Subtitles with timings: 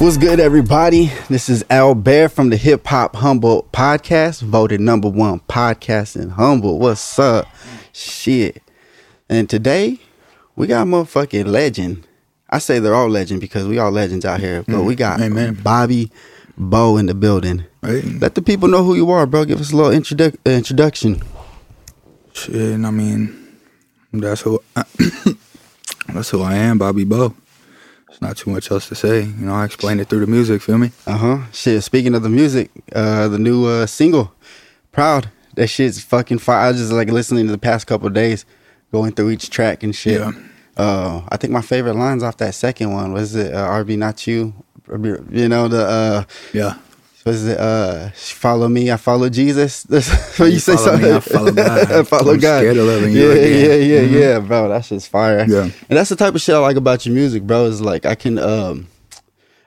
[0.00, 1.12] What's good, everybody?
[1.28, 6.30] This is Al Bear from the Hip Hop Humboldt Podcast, voted number one podcast in
[6.30, 6.80] Humboldt.
[6.80, 7.46] What's up?
[7.92, 8.62] Shit.
[9.28, 9.98] And today,
[10.56, 12.06] we got a motherfucking legend.
[12.48, 14.86] I say they're all legend because we all legends out here, but mm.
[14.86, 15.60] we got Amen.
[15.62, 16.10] Bobby
[16.56, 17.66] Boe in the building.
[17.82, 18.02] Right.
[18.02, 19.44] Let the people know who you are, bro.
[19.44, 21.20] Give us a little introdu- introduction.
[22.32, 23.58] Shit, I mean,
[24.14, 24.62] that's who
[26.06, 27.34] that's who I am, Bobby Boe.
[28.20, 29.22] Not too much else to say.
[29.22, 30.60] You know, I explained it through the music.
[30.62, 30.90] Feel me?
[31.06, 31.38] Uh huh.
[31.52, 31.82] Shit.
[31.82, 34.32] Speaking of the music, uh, the new uh, single,
[34.92, 36.66] "Proud." That shit's fucking fire.
[36.66, 38.44] I was just like listening to the past couple of days,
[38.92, 40.20] going through each track and shit.
[40.20, 40.32] Yeah.
[40.76, 44.26] Uh, I think my favorite lines off that second one was it uh, "RB not
[44.26, 44.52] you,"
[45.30, 46.74] you know the uh, Yeah.
[47.30, 51.02] Was it uh, "Follow me, I follow Jesus." That's what you, You say follow me,
[51.04, 51.14] something.
[51.14, 51.92] I follow God.
[51.92, 52.58] I follow I'm God.
[52.60, 53.60] scared of loving you yeah, again.
[53.60, 54.20] yeah, yeah, Mhm.
[54.20, 54.68] yeah, bro.
[54.68, 55.44] That shit's fire.
[55.48, 55.62] Yeah.
[55.62, 57.64] and that's the type of shit I like about your music, bro.
[57.66, 58.88] Is like I can um.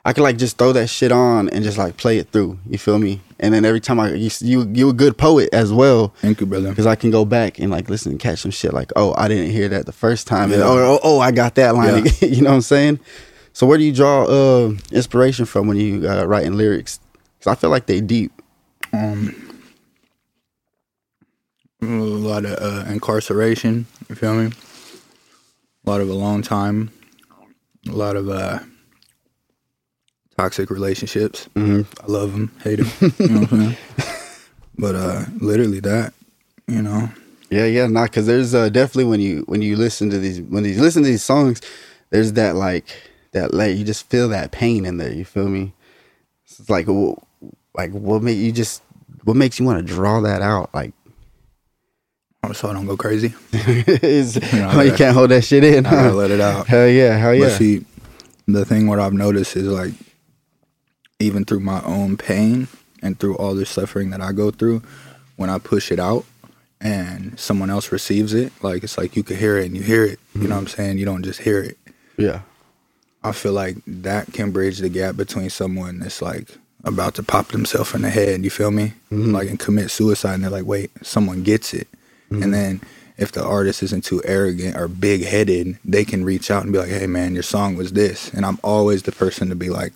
[0.06, 2.59] I can like just throw that shit on and just like play it through.
[2.69, 3.22] You feel me?
[3.39, 6.45] And then every time I you you you a good poet as well Thank you,
[6.45, 6.67] brother.
[6.69, 9.29] because I can go back and like listen and catch some shit like oh I
[9.29, 10.68] didn't hear that the first time Yeah.
[10.68, 12.12] or oh, oh I got that line Yeah.
[12.28, 13.00] you know what I'm saying?
[13.53, 17.00] So where do you draw uh, inspiration from when you uh, writing lyrics?
[17.44, 18.31] Because I feel like they deep.
[18.94, 19.36] Um,
[21.81, 23.86] a lot of uh, incarceration.
[24.08, 24.52] You feel me?
[25.86, 26.90] A lot of a long time.
[27.90, 28.59] A lot of uh,
[30.38, 31.50] toxic relationships.
[31.53, 33.14] hmm I love them, hate them.
[33.20, 33.78] you know what I'm saying?
[34.76, 36.14] But uh, literally that.
[36.68, 37.09] You know.
[37.52, 40.64] Yeah, yeah, not because there's uh, definitely when you when you listen to these when
[40.66, 41.62] you listen to these songs,
[42.09, 42.86] there's that like
[43.34, 45.12] that like you just feel that pain in there.
[45.12, 45.74] You feel me?
[46.59, 47.18] It's like wh-
[47.75, 48.81] like what make you just
[49.23, 50.73] what makes you want to draw that out?
[50.73, 50.94] Like
[52.44, 53.34] oh, So I don't go crazy.
[53.53, 55.85] is know, oh, you can't hold that shit in.
[55.85, 56.16] I gotta Huh?
[56.16, 56.67] let it out.
[56.67, 57.45] Hell yeah, hell yeah.
[57.45, 57.85] But see,
[58.47, 59.94] the thing what I've noticed is like,
[61.19, 62.67] even through my own pain
[63.01, 64.84] and through all the suffering that I go through,
[65.38, 66.25] when I push it out
[66.81, 70.03] and someone else receives it, like it's like you could hear it and you hear
[70.03, 70.19] it.
[70.35, 70.51] You know mm-hmm.
[70.51, 70.97] what I'm saying?
[70.97, 71.78] You don't just hear it.
[72.17, 72.41] yeah,
[73.23, 77.50] I feel like that can bridge the gap between someone that's like about to pop
[77.50, 78.94] themselves in the head, you feel me?
[79.12, 79.34] Mm-hmm.
[79.34, 81.88] Like and commit suicide and they're like, wait, someone gets it.
[82.30, 82.52] And mm-hmm.
[82.52, 82.82] then
[83.18, 86.80] if the artist isn't too arrogant or big headed, they can reach out and be
[86.80, 89.94] like, Hey man, your song was this and I'm always the person to be like,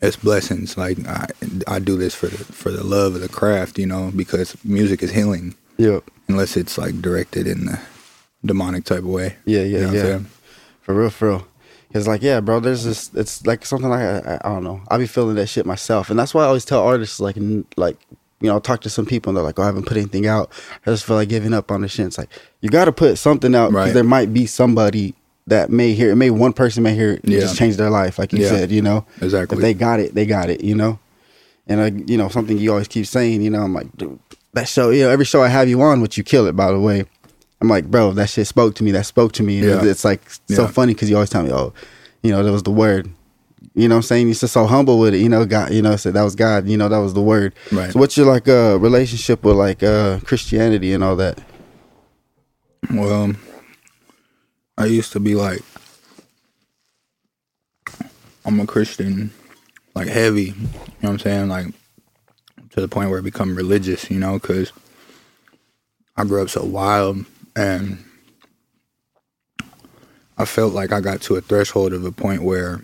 [0.00, 0.76] It's blessings.
[0.76, 1.26] Like I
[1.66, 5.02] I do this for the for the love of the craft, you know, because music
[5.02, 5.54] is healing.
[5.78, 7.80] yeah, Unless it's like directed in the
[8.44, 9.36] demonic type of way.
[9.44, 10.30] yeah, You yeah, know what I'm yeah.
[10.82, 11.46] For real, for real.
[11.94, 12.60] It's like, yeah, bro.
[12.60, 13.10] There's this.
[13.14, 14.82] It's like something like I, I, don't know.
[14.88, 17.64] I be feeling that shit myself, and that's why I always tell artists like, n-
[17.76, 17.96] like,
[18.40, 20.26] you know, I'll talk to some people and they're like, oh, I haven't put anything
[20.26, 20.52] out.
[20.86, 22.06] I just feel like giving up on the shit.
[22.06, 22.28] It's like
[22.60, 23.94] you got to put something out because Right.
[23.94, 25.14] there might be somebody
[25.46, 26.16] that may hear it.
[26.16, 27.40] May one person may hear it and Yeah.
[27.40, 28.50] just change their life, like you Yeah.
[28.50, 28.70] said.
[28.70, 29.56] You know, Exactly.
[29.56, 30.62] if they got it, they got it.
[30.62, 30.98] You know,
[31.66, 33.40] and I, you know, something you always keep saying.
[33.42, 34.18] You know, I'm like, dude,
[34.52, 34.90] that show.
[34.90, 37.06] You know, every show I have you on, which you kill it, by the way.
[37.60, 38.92] I'm like, bro, that shit spoke to me.
[38.92, 39.58] That spoke to me.
[39.58, 39.90] And Yeah.
[39.90, 40.66] It's like so Yeah.
[40.68, 41.72] funny because you always tell me, oh,
[42.22, 43.10] you know, that was the word.
[43.74, 44.26] You know what I'm saying?
[44.28, 45.18] You're just so humble with it.
[45.18, 46.68] You know, God, you know, said that was God.
[46.68, 47.54] You know, that was the word.
[47.72, 47.92] Right.
[47.92, 51.38] So what's your like uh relationship with like uh Christianity and all that?
[52.92, 53.32] Well,
[54.76, 55.60] I used to be like,
[58.44, 59.32] I'm a Christian,
[59.94, 60.68] like heavy, you know
[61.00, 61.48] what I'm saying?
[61.48, 61.66] Like,
[62.70, 64.72] to the point where I become religious, you know, because
[66.16, 67.26] I grew up so wild
[67.58, 67.98] and
[70.38, 72.80] I felt like I got to a threshold of a point where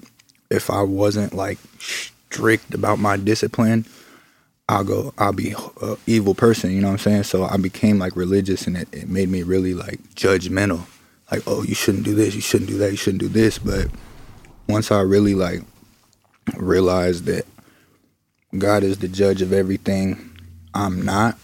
[0.50, 3.86] if I wasn't like strict about my discipline,
[4.68, 7.22] I'll go, I'll be a evil person, you know what I'm saying?
[7.22, 10.86] So I became like religious and it, it made me really like judgmental.
[11.30, 13.58] Like, oh, you shouldn't do this, you shouldn't do that, you shouldn't do this.
[13.58, 13.86] But
[14.68, 15.62] once I really like
[16.56, 17.46] realized that
[18.58, 20.36] God is the judge of everything,
[20.74, 21.38] I'm not,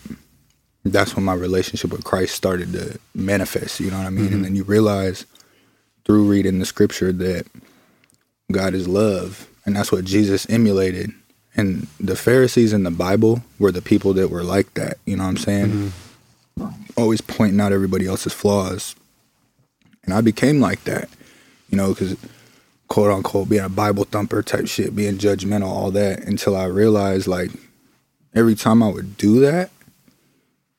[0.85, 4.27] that's when my relationship with Christ started to manifest, you know what I mean?
[4.27, 4.43] And mm-hmm.
[4.43, 5.27] then you realize
[6.05, 7.47] through reading the scripture that
[8.51, 9.49] God is love.
[9.65, 11.13] And that's what Jesus emulated.
[11.57, 14.97] And the Pharisees in the Bible were the people that were like that.
[15.05, 15.93] You know what I'm saying?
[16.59, 16.69] Mm-hmm.
[16.97, 18.95] Always pointing out everybody else's flaws.
[20.05, 21.09] And I became like that,
[21.69, 22.17] you know, because
[22.89, 27.27] quote unquote being a Bible thumper type shit, being judgmental, all that, until I realized
[27.27, 27.51] like
[28.35, 29.71] every time I would do that,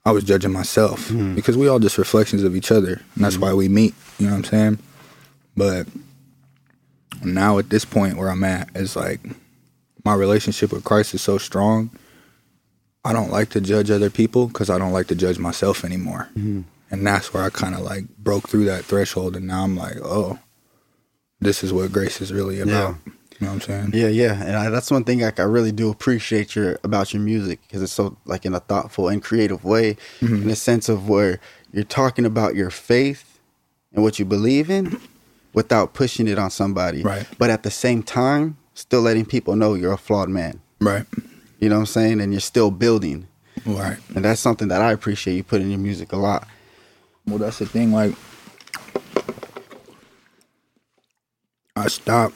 [0.03, 1.35] I was judging myself mm-hmm.
[1.35, 3.01] because we all just reflections of each other.
[3.15, 3.43] And that's mm-hmm.
[3.43, 4.79] why we meet, you know what I'm saying?
[5.55, 5.87] But
[7.23, 9.19] now at this point where I'm at is like
[10.03, 11.91] my relationship with Christ is so strong.
[13.03, 16.29] I don't like to judge other people because I don't like to judge myself anymore.
[16.35, 16.61] Mm-hmm.
[16.89, 19.35] And that's where I kind of like broke through that threshold.
[19.35, 20.39] And now I'm like, oh,
[21.39, 22.95] this is what grace is really about.
[23.41, 23.91] You know what I'm saying?
[23.95, 27.23] Yeah, yeah, and I, that's one thing like I really do appreciate your about your
[27.23, 30.43] music because it's so like in a thoughtful and creative way, Mm-hmm.
[30.43, 31.39] in a sense of where
[31.73, 33.39] you're talking about your faith
[33.93, 35.01] and what you believe in,
[35.53, 37.25] without pushing it on somebody, Right.
[37.39, 40.61] But at the same time, still letting people know you're a flawed man.
[40.79, 41.05] Right.
[41.59, 42.21] You know what I'm saying?
[42.21, 43.27] And you're still building,
[43.65, 43.97] Right.
[44.15, 45.33] and that's something that I appreciate.
[45.35, 46.47] You put in your music a lot.
[47.25, 47.91] Well, that's the thing.
[47.91, 48.13] Like,
[51.75, 52.35] I stopped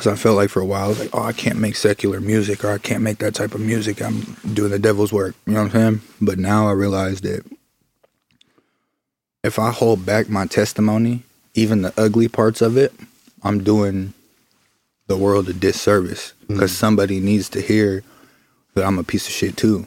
[0.00, 2.22] because I felt like for a while I was like, oh, I can't make secular
[2.22, 4.00] music or I can't make that type of music.
[4.00, 4.22] I'm
[4.54, 5.34] doing the devil's work.
[5.46, 6.00] You know what I'm saying?
[6.22, 7.44] But now I realize that
[9.44, 12.94] if I hold back my testimony, even the ugly parts of it,
[13.42, 14.14] I'm doing
[15.06, 16.76] the world a disservice because mm.
[16.76, 18.02] somebody needs to hear
[18.72, 19.68] that I'm a piece of shit too.
[19.68, 19.86] You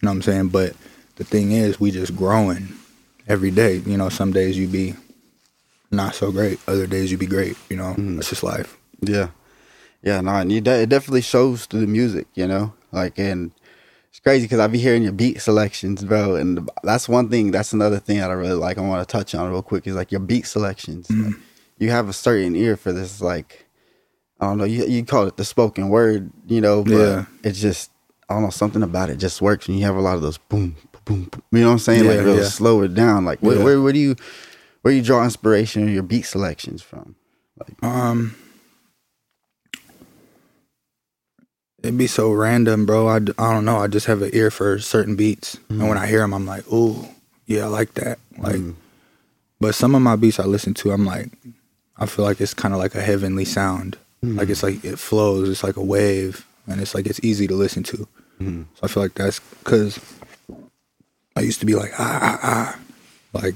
[0.00, 0.48] know what I'm saying?
[0.48, 0.74] But
[1.16, 2.68] the thing is, we just growing
[3.28, 3.82] every day.
[3.84, 4.94] You know, some days you be
[5.90, 7.58] not so great, other days you be great.
[7.68, 8.18] You know, mm.
[8.18, 8.78] it's just life.
[9.02, 9.28] Yeah,
[10.02, 13.52] yeah, no, and you de- it definitely shows through the music, you know, like and
[14.10, 17.50] it's crazy because I be hearing your beat selections, bro, and that's one thing.
[17.50, 18.76] That's another thing that I really like.
[18.78, 21.10] I want to touch on real quick is like your beat selections.
[21.10, 21.34] Like,
[21.78, 23.66] you have a certain ear for this, like
[24.40, 27.24] I don't know, you you call it the spoken word, you know, but Yeah.
[27.44, 27.90] it's just
[28.28, 30.38] I don't know something about it just works and you have a lot of those
[30.38, 32.06] boom, boom, boom you know what I'm saying?
[32.06, 32.44] like Yeah, real yeah.
[32.44, 33.24] slow it down.
[33.24, 33.64] Like where, Yeah.
[33.64, 34.16] where where do you
[34.82, 37.14] where you draw inspiration in your beat selections from?
[37.82, 38.34] Um,
[41.82, 43.08] it'd be so random, bro.
[43.08, 43.78] I, d- I don't know.
[43.78, 46.66] I just have an ear for certain beats, and when I hear them, I'm like,
[46.72, 47.08] ooh,
[47.46, 48.18] yeah, I like that.
[48.38, 48.60] Like,
[49.60, 51.28] but some of my beats I listen to, I'm like,
[51.96, 53.96] I feel like it's kind of like a heavenly sound.
[54.22, 55.48] Like it's like it flows.
[55.48, 58.06] It's like a wave, and it's like it's easy to listen to.
[58.40, 60.00] So I feel like that's because
[61.36, 62.78] I used to be like ah ah ah,
[63.32, 63.54] like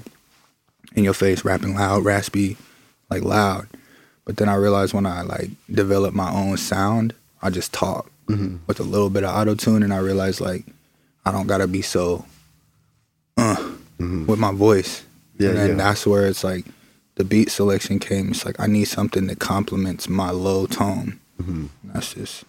[0.95, 2.57] in your face, rapping loud, raspy,
[3.11, 3.67] like loud.
[4.25, 8.81] But then I realized when I like develop my own sound, I just talk with
[8.81, 10.65] a little bit of auto tune, and I realized like
[11.25, 12.25] I don't gotta be so
[13.37, 13.57] uh
[13.99, 15.05] with my voice.
[15.39, 15.75] Yeah, and then yeah.
[15.77, 16.65] that's where it's like
[17.17, 18.31] the beat selection came.
[18.31, 21.21] It's like I need something that complements my low tone.
[21.85, 22.45] That's just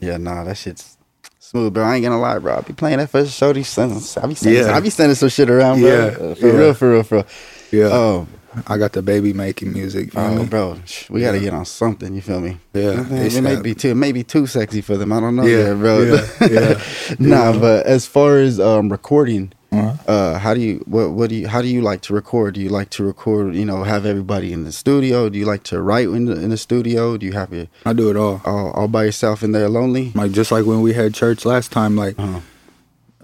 [0.00, 0.96] Yeah, nah, that shit's
[1.38, 1.84] smooth, bro.
[1.84, 2.56] I ain't gonna lie, bro.
[2.56, 4.16] I be playing that first show these sons.
[4.16, 4.76] I be sending, Yeah.
[4.76, 5.88] I be sending some shit around, bro.
[5.88, 6.52] Yeah, Uh, for yeah.
[6.52, 7.26] real, for real, for real.
[7.72, 7.88] yeah.
[7.90, 8.26] Oh,
[8.66, 10.10] I got the baby making music.
[10.16, 10.46] oh, me?
[10.46, 10.78] bro,
[11.10, 11.44] we gotta Yeah.
[11.44, 12.14] get on something.
[12.14, 12.58] You feel me?
[12.74, 15.12] Yeah, it, it may be too, maybe too sexy for them.
[15.12, 16.02] I don't know, Yeah, yet, bro.
[16.02, 16.82] yeah, yeah.
[17.18, 19.92] nah, but as far as um recording, Uh-huh.
[20.12, 22.54] uh, how do you what what do you how do you like to record?
[22.54, 23.54] Do you like to record?
[23.54, 25.28] You know, have everybody in the studio?
[25.28, 27.16] Do you like to write in the in the studio?
[27.18, 28.40] Do you have your I do it all.
[28.44, 30.12] all, all by yourself in there lonely?
[30.14, 32.40] Like just like when we had church last time, like Uh-huh.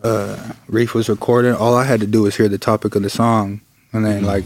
[0.02, 0.36] uh
[0.68, 3.60] Reef was recording, all I had to do was hear the topic of the song.
[3.94, 4.44] And then like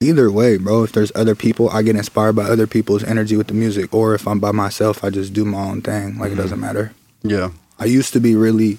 [0.00, 3.48] either way, bro, if there's other people, I get inspired by other people's energy with
[3.48, 3.94] the music.
[3.94, 6.18] Or if I'm by myself, I just do my own thing.
[6.18, 6.42] Like it mm-hmm.
[6.42, 6.92] doesn't matter.
[7.22, 7.50] Yeah.
[7.78, 8.78] I used to be really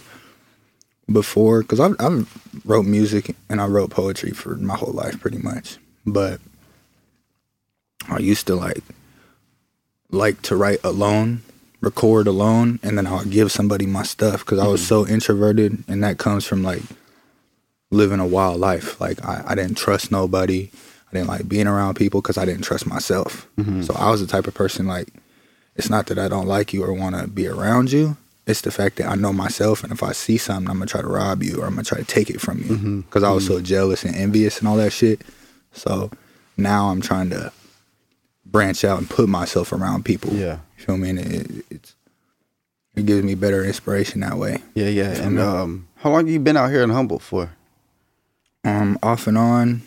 [1.11, 5.37] before because I've, I've wrote music and I wrote poetry for my whole life pretty
[5.37, 5.77] much.
[6.05, 6.39] But
[8.09, 8.83] I used to like
[10.09, 11.41] like to write alone,
[11.79, 14.87] record alone, and then I'll give somebody my stuff because I was mm-hmm.
[14.87, 16.81] so introverted, and that comes from like
[17.91, 18.99] living a wild life.
[18.99, 20.71] Like I, I didn't trust nobody.
[21.11, 23.47] I didn't like being around people because I didn't trust myself.
[23.83, 25.09] So I was the type of person like
[25.75, 28.17] it's not that I don't like you or want to be around you.
[28.47, 31.01] It's the fact that I know myself, and if I see something, I'm gonna try
[31.01, 33.45] to rob you or I'm gonna try to take it from you because I was
[33.45, 35.21] so jealous and envious and all that shit.
[35.73, 36.11] So
[36.57, 37.51] now I'm trying to
[38.45, 40.33] branch out and put myself around people.
[40.33, 40.57] Yeah.
[40.77, 41.09] you feel me?
[41.11, 41.95] And it, it's
[42.95, 44.61] it gives me better inspiration that way.
[44.75, 45.11] Yeah, yeah.
[45.21, 47.51] And um, how long have you been out here in Humboldt for?
[48.65, 49.83] Um, off and on.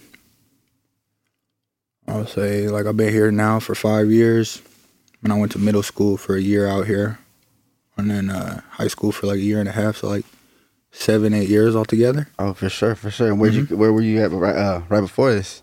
[2.07, 4.61] I would say like I've been here now for five years.
[5.23, 7.19] And I went to middle school for a year out here,
[7.97, 9.97] and then uh, high school for like a year and a half.
[9.97, 10.27] So like
[10.93, 12.29] seven, eight years altogether.
[12.39, 13.29] Oh, for sure, for sure.
[13.29, 15.63] And where you where were you at right uh, right before this?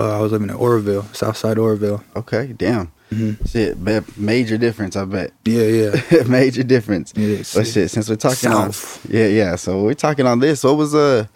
[0.00, 2.02] Uh, I was living in Oroville, Southside Oroville.
[2.16, 2.90] Okay, damn.
[3.10, 3.46] Mhm.
[3.46, 4.96] Shit, bet major difference.
[4.96, 6.22] I bet Yeah, yeah.
[6.26, 7.12] major difference.
[7.14, 7.52] Is.
[7.54, 9.04] But shit, since we're talking South.
[9.04, 9.56] on, yeah, yeah.
[9.56, 10.64] So we're talking on this.
[10.64, 11.26] What was uh,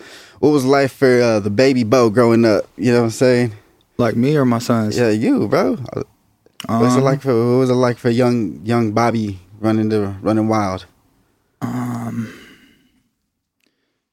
[0.40, 2.64] what was life for uh, the baby Boe growing up?
[2.78, 3.52] You know what I'm saying?
[3.98, 4.96] Like me or my sons?
[4.98, 5.76] Yeah, you, bro.
[5.76, 6.06] What
[6.80, 10.16] was it Um, like for what was it like for young young Bobby running the
[10.20, 10.86] running wild?
[11.60, 12.32] Um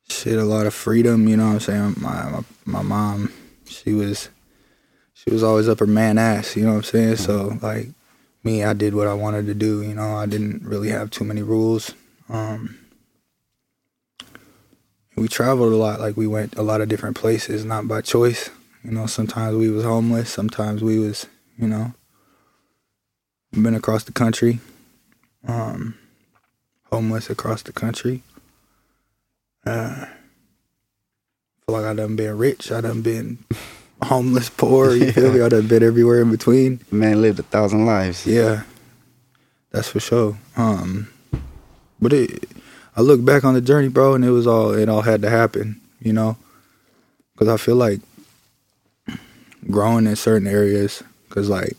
[0.09, 1.95] shit a lot of freedom you know what i'm saying?
[1.97, 3.33] My, my my mom
[3.65, 4.29] she was
[5.13, 7.15] she was always up her man ass you know what i'm saying?
[7.17, 7.87] So like
[8.43, 10.15] me i did what i wanted to do you know?
[10.15, 11.93] I didn't really have too many rules.
[12.29, 12.77] Um
[15.15, 15.99] we traveled a lot.
[15.99, 18.49] Like we went a lot of different places not by choice
[18.83, 21.93] you know sometimes we was homeless sometimes we was you know
[23.61, 24.59] been across the country,
[25.47, 25.95] um,
[26.91, 28.23] homeless across the country.
[29.65, 30.05] Uh,
[31.65, 32.71] feel like I done been rich.
[32.71, 33.37] I done been
[34.01, 34.95] homeless, poor.
[34.95, 35.41] You feel me?
[35.41, 36.79] I done been everywhere in between.
[36.91, 38.25] Man lived a thousand lives.
[38.25, 38.63] Yeah,
[39.71, 40.37] that's for sure.
[40.57, 41.09] Um,
[42.01, 42.49] but it,
[42.95, 45.29] I look back on the journey, bro, and it was all it all had to
[45.29, 46.37] happen, you know,
[47.33, 47.99] because I feel like
[49.69, 51.75] growing in certain areas, because like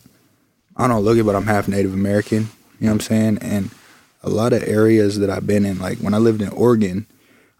[0.77, 2.49] I don't look it, but I'm half Native American.
[2.79, 3.37] You know what I'm saying?
[3.41, 3.71] And
[4.23, 7.05] a lot of areas that I've been in, like when I lived in Oregon,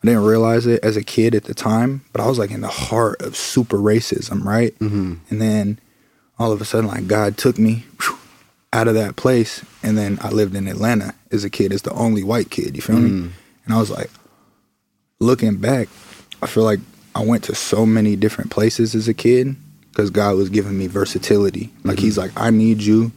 [0.04, 2.62] I didn't realize it as a kid at the time, but I was like in
[2.62, 4.78] the heart of super racism, right?
[4.80, 5.16] Mm-hmm.
[5.30, 5.80] And then
[6.38, 8.18] all of a sudden, like God took me whew,
[8.74, 11.94] out of that place, and then I lived in Atlanta as a kid, as the
[11.94, 12.76] only white kid.
[12.76, 13.10] You feel me?
[13.10, 13.32] Mm.
[13.64, 14.10] And I was like,
[15.20, 15.88] looking back,
[16.42, 16.82] I feel like
[17.16, 19.56] I went to so many different places as a kid
[19.96, 21.72] because God was giving me versatility.
[21.86, 22.36] Like He's mm-hmm.
[22.36, 23.14] like, I need you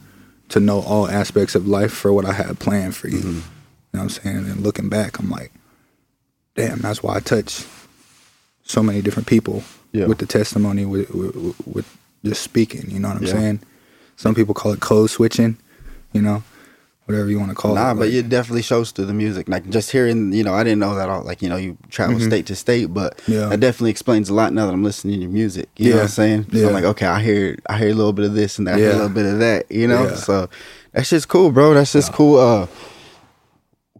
[0.47, 3.17] to know all aspects of life for what I had planned for you.
[3.17, 3.27] Mm-hmm.
[3.27, 3.41] You know
[3.91, 4.37] what I'm saying?
[4.37, 5.51] And looking back, I'm like,
[6.55, 7.65] damn, that's why I touch
[8.63, 10.05] so many different people Yeah.
[10.05, 12.89] with the testimony, with, with, with just speaking.
[12.89, 13.33] You know what I'm Yeah.
[13.33, 13.59] saying?
[14.15, 15.57] Some people call it code switching.
[16.13, 16.43] You know,
[17.09, 17.95] whatever you want to call Nah, it.
[17.95, 19.49] but Like, it definitely shows through the music.
[19.49, 21.23] Like just hearing, you know, I didn't know that all.
[21.23, 23.31] Like you know, you travel state to state, but Mm-hmm.
[23.31, 23.45] Yeah.
[23.49, 25.69] that definitely explains a lot now that I'm listening to your music.
[25.77, 26.01] You know what Yeah.
[26.03, 26.45] I'm saying?
[26.51, 26.67] So Yeah.
[26.67, 28.77] I'm like, okay, I hear, I hear a little bit of this and that, I
[28.77, 29.71] hear a little bit of that.
[29.71, 30.15] You know, Yeah.
[30.15, 30.49] so
[30.93, 31.73] that's just cool, bro.
[31.73, 32.37] That's just cool.
[32.39, 32.67] Uh,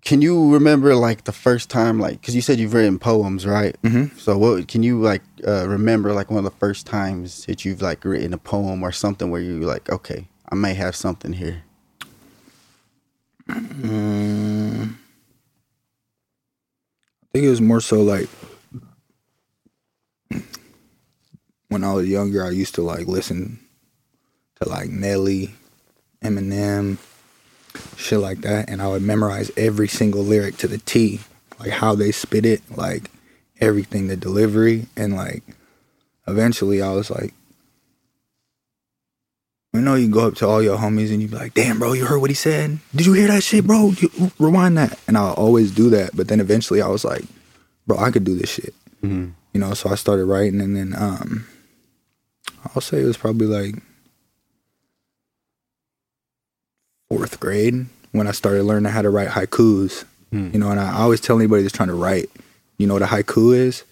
[0.03, 3.75] can you remember like the first time, like, because you said you've written poems, right?
[3.83, 4.17] Mhm.
[4.19, 7.81] So what can you like uh, remember like one of the first times that you've
[7.81, 11.63] like written a poem or something where you're like, okay, I may have something here.
[13.49, 14.93] Mm,
[17.23, 18.29] I think it was more so like
[21.69, 23.59] when I was younger, I used to like listen
[24.61, 25.55] to like Nelly,
[26.23, 26.97] Eminem,
[27.97, 31.21] shit like that, and I would memorize every single lyric to the T,
[31.59, 33.09] like how they spit it, like
[33.59, 35.43] everything, the delivery, and like
[36.27, 37.33] eventually I was like.
[39.73, 41.93] You know, you go up to all your homies and you be like, "Damn, bro,
[41.93, 42.79] you heard what he said?
[42.95, 43.91] Did you hear that shit, bro?
[43.91, 47.23] You, rewind that." And I'll always do that, but then eventually I was like,
[47.85, 48.73] "Bro, I could do this shit."
[49.03, 49.29] Mm-hmm.
[49.53, 51.45] You know, so I started writing, and then um,
[52.73, 53.75] I'll say it was probably like
[57.09, 60.03] fourth grade when I started learning how to write haikus.
[60.31, 60.49] Hmm.
[60.51, 62.29] You know, and I always tell anybody that's trying to write,
[62.77, 63.83] you know what a haiku is?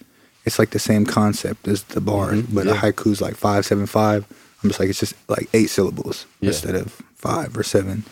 [0.44, 2.72] It's like the same concept as the bar, Mhm, but yeah.
[2.72, 4.24] a haiku is like five, seven, five.
[4.62, 6.48] I'm just like it's just like eight syllables Yeah.
[6.48, 8.04] instead of five or seven,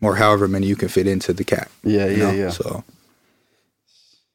[0.00, 1.70] or however many you can fit into the cat.
[1.82, 2.30] Yeah, yeah, know?
[2.32, 2.50] yeah.
[2.50, 2.84] So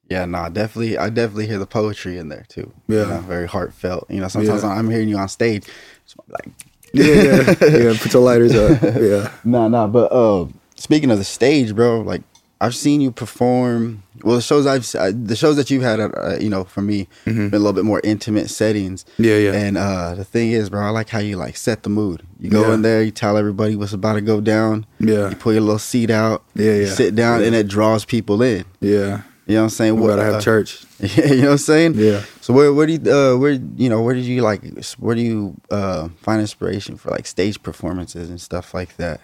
[0.09, 0.97] Yeah, nah, definitely.
[0.97, 2.71] I definitely hear the poetry in there too.
[2.87, 3.01] Yeah.
[3.03, 4.09] you know, very heartfelt.
[4.09, 4.69] You know, sometimes Yeah.
[4.69, 5.65] I'm hearing you on stage,
[6.05, 6.49] it's like,
[6.93, 7.53] yeah, yeah,
[7.91, 7.97] yeah.
[7.99, 8.81] Put your lighters up.
[8.81, 9.31] Yeah.
[9.43, 9.87] nah, nah.
[9.87, 12.21] But uh, speaking of the stage, bro, like
[12.59, 14.01] I've seen you perform.
[14.23, 17.07] Well, the shows I've uh, the shows that you've had, uh, you know, for me,
[17.25, 19.03] been a little bit more intimate settings.
[19.03, 19.23] Mm-hmm.
[19.23, 19.53] Yeah, yeah.
[19.53, 22.23] And uh, the thing is, bro, I like how you like set the mood.
[22.39, 22.73] You go Yeah.
[22.73, 24.87] in there, you tell everybody what's about to go down.
[24.99, 25.29] Yeah.
[25.29, 26.43] You pull your little seat out.
[26.55, 26.93] Yeah, you yeah.
[26.93, 27.47] sit down, Yeah.
[27.47, 28.65] and it draws people in.
[28.79, 29.21] Yeah.
[29.45, 29.99] You know what I'm saying?
[30.01, 30.83] We gotta have uh, church.
[30.99, 31.93] Yeah, you know what I'm saying?
[31.95, 32.23] Yeah.
[32.41, 34.61] So where where do you uh where you know where did you like
[34.97, 39.21] where do you uh find inspiration for like stage performances and stuff like that?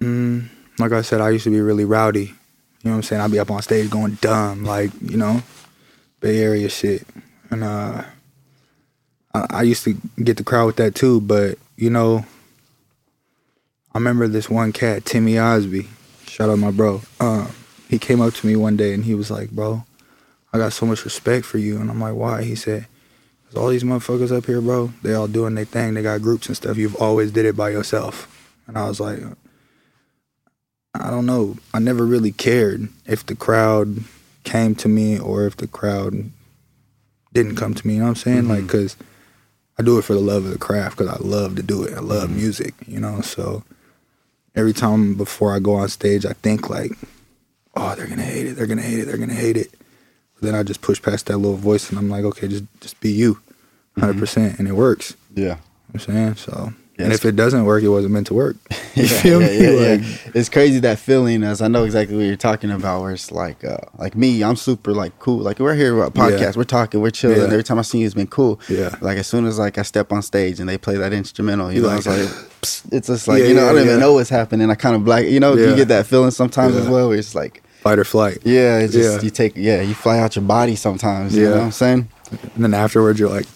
[0.00, 0.48] Mm,
[0.80, 2.34] like I said, I used to be really rowdy.
[2.84, 3.22] You know what I'm saying?
[3.22, 5.42] I'd be up on stage going dumb, like, you know,
[6.20, 7.06] Bay Area shit.
[7.50, 8.04] And uh
[9.34, 12.24] I, I used to get the crowd with that too, but you know,
[13.92, 15.88] I remember this one cat, Timmy Osby.
[16.26, 17.00] Shout out my bro.
[17.20, 17.50] Um,
[17.88, 19.84] he came up to me one day and he was like, Bro,
[20.52, 21.78] I got so much respect for you.
[21.78, 22.42] And I'm like, Why?
[22.42, 22.86] He said,
[23.46, 25.94] Cause all these motherfuckers up here, bro, they all doing their thing.
[25.94, 26.76] They got groups and stuff.
[26.76, 28.30] You've always did it by yourself.
[28.66, 29.20] And I was like,
[30.94, 31.56] I don't know.
[31.72, 34.04] I never really cared if the crowd
[34.44, 36.30] came to me or if the crowd
[37.32, 37.94] didn't come to me.
[37.94, 38.48] You know what I'm saying?
[38.48, 38.68] Like, mm-hmm.
[38.68, 38.96] cause
[39.78, 40.98] I do it for the love of the craft.
[40.98, 41.94] Cause I love to do it.
[41.94, 42.36] I love mm-hmm.
[42.36, 42.74] music.
[42.86, 43.20] You know.
[43.22, 43.64] So
[44.54, 46.92] every time before I go on stage, I think like,
[47.76, 48.54] oh, they're gonna hate it.
[48.54, 49.06] They're gonna hate it.
[49.06, 49.72] They're gonna hate it.
[50.34, 53.00] But then I just push past that little voice and I'm like, okay, just just
[53.00, 54.02] be you, mm-hmm.
[54.02, 55.16] 100 percent, and it works.
[55.34, 55.42] Yeah.
[55.42, 55.58] You know
[55.90, 56.72] what I'm saying so.
[56.96, 58.56] And if it doesn't work, it wasn't meant to work.
[58.94, 59.58] You yeah, feel yeah, me?
[59.64, 59.90] yeah.
[59.96, 63.32] Like, It's crazy that feeling as I know exactly what you're talking about where it's
[63.32, 65.38] like uh like me, I'm super like cool.
[65.38, 67.40] Like we're here about podcast, we're talking, we're chilling.
[67.50, 68.60] Every time I see you it's been cool.
[68.68, 68.94] Yeah.
[69.00, 71.78] Like as soon as like I step on stage and they play that instrumental, you
[71.78, 72.18] You know, like- it's like
[72.62, 74.70] psst, it's just like, you know, I don't even know what's happening.
[74.70, 77.34] I kind of black you know, you get that feeling sometimes as well where it's
[77.34, 78.38] like fight or flight.
[78.44, 79.22] yeah, it's just Yeah.
[79.24, 81.48] you take yeah, you fly out your body sometimes, you Yeah.
[81.50, 82.08] know what I'm saying?
[82.54, 83.46] And then afterwards, you're like.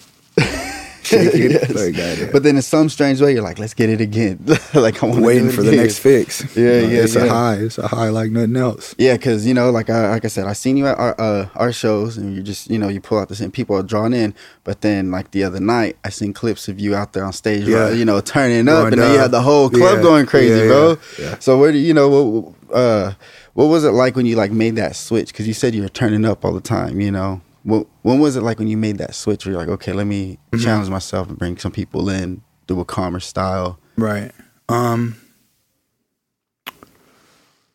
[1.11, 1.69] Yes.
[1.73, 2.31] Like.
[2.31, 4.39] But then in some strange way, you're like, let's get it again.
[4.73, 6.41] like I'm waiting for the next fix.
[6.55, 7.23] Yeah, You know, yeah, It's yeah.
[7.25, 7.55] a high.
[7.55, 8.95] It's a high like nothing else.
[8.97, 11.49] Yeah, because you know, like I like I said, I seen you at our uh,
[11.55, 14.13] our shows, and you just you know you pull out the same people are drawn
[14.13, 14.33] in.
[14.63, 17.67] But then like the other night, I seen clips of you out there on stage,
[17.67, 17.77] Yeah.
[17.89, 20.25] right, you know, turning up, Going and then you had the whole club Yeah, going
[20.25, 20.97] crazy, bro.
[21.39, 23.13] So where do you know what uh
[23.53, 25.27] what was it like when you like made that switch?
[25.33, 27.41] Because you said you were turning up all the time, you know.
[27.69, 29.45] What when was it like when you made that switch?
[29.45, 30.63] Where you're like, okay, let me Mm-hmm.
[30.63, 34.31] challenge myself and bring some people in, do a calmer style, Right.
[34.67, 35.15] Um.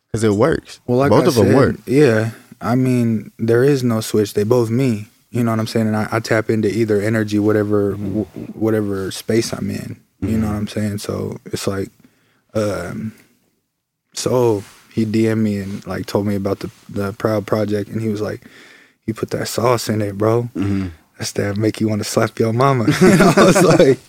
[0.07, 0.79] because it works.
[0.87, 1.75] Well, like both I of them said, work.
[1.85, 2.31] Yeah.
[2.61, 4.33] I mean, there is no switch.
[4.33, 5.07] They both me.
[5.31, 5.87] You know what I'm saying?
[5.87, 8.21] And I, I tap into either energy, whatever, Mm-hmm.
[8.23, 9.99] w- whatever space I'm in.
[10.21, 10.99] You know what I'm saying?
[10.99, 11.89] So it's like,
[12.55, 13.13] um,
[14.13, 18.07] so he DM'd me and like told me about the the Proud Project, and he
[18.07, 18.47] was like,
[19.05, 20.43] "You put that sauce in it, bro.
[20.55, 20.87] Mm-hmm.
[21.17, 23.99] That's that make you want to slap your mama." and I was like,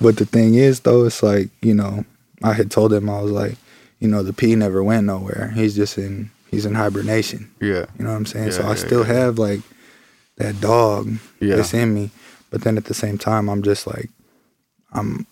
[0.00, 2.04] but the thing is, though, it's like you know,
[2.42, 3.56] I had told him I was like,
[4.00, 5.52] you know, the P never went nowhere.
[5.54, 7.50] He's just in he's in hibernation.
[7.60, 7.86] Yeah.
[7.98, 8.52] You know what I'm saying?
[8.52, 9.12] so Yeah, I yeah, still yeah.
[9.14, 9.60] have like
[10.36, 11.56] that dog Yeah.
[11.56, 12.10] that's in me,
[12.50, 14.08] but then at the same time, I'm just like
[14.92, 15.26] I'm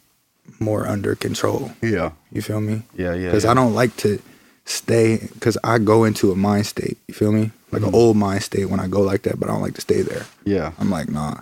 [0.60, 1.72] more under control.
[1.82, 2.10] Yeah.
[2.32, 2.82] You feel me?
[2.96, 3.14] Yeah.
[3.14, 3.26] Yeah.
[3.28, 3.44] Because.
[3.44, 4.20] I don't like to
[4.64, 5.28] stay.
[5.32, 6.98] Because I go into a mind state.
[7.08, 7.50] You feel me?
[7.76, 7.94] Like Mm-hmm.
[7.94, 10.00] an old mind state when I go like that, but I don't like to stay
[10.00, 10.24] there.
[10.44, 10.72] Yeah.
[10.78, 11.40] I'm like, nah.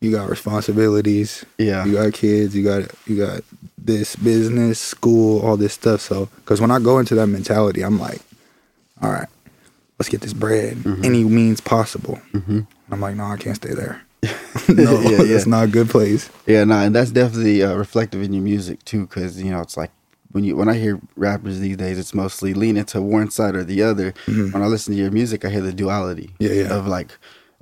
[0.00, 1.44] You got responsibilities.
[1.56, 1.86] Yeah.
[1.86, 2.54] You got kids.
[2.54, 3.40] You got you got
[3.78, 6.02] this business, school, all this stuff.
[6.02, 8.20] So, because when I go into that mentality, I'm like,
[9.00, 9.28] all right,
[9.98, 11.04] let's get this bread Mm-hmm.
[11.04, 12.20] any means possible.
[12.34, 12.60] Mm-hmm.
[12.90, 14.02] I'm like, no, I can't stay there.
[14.68, 15.36] no, Yeah, yeah.
[15.36, 16.28] it's not a good place.
[16.46, 19.76] Yeah, no, and that's definitely uh, reflective in your music too, because you know it's
[19.78, 19.90] like
[20.36, 23.64] when you when I hear rappers these days, it's mostly leaning to one side or
[23.64, 24.12] the other.
[24.26, 26.28] When I listen to your music, I hear the duality.
[26.38, 26.44] Mm-hmm.
[26.44, 26.76] Yeah, yeah.
[26.76, 27.10] Of like,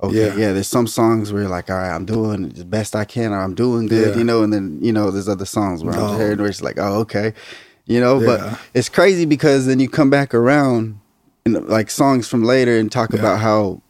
[0.03, 0.35] okay, Yeah.
[0.35, 0.51] yeah.
[0.53, 3.39] there's some songs where you're like, all right, I'm doing the best I can, or
[3.41, 6.17] I'm doing good, you know, and then you know there's other songs where I'm Oh.
[6.17, 7.33] hearing where it's like, oh, okay,
[7.85, 10.99] you know, but it's crazy because then you come back around
[11.45, 13.81] and like songs from later and talk about how.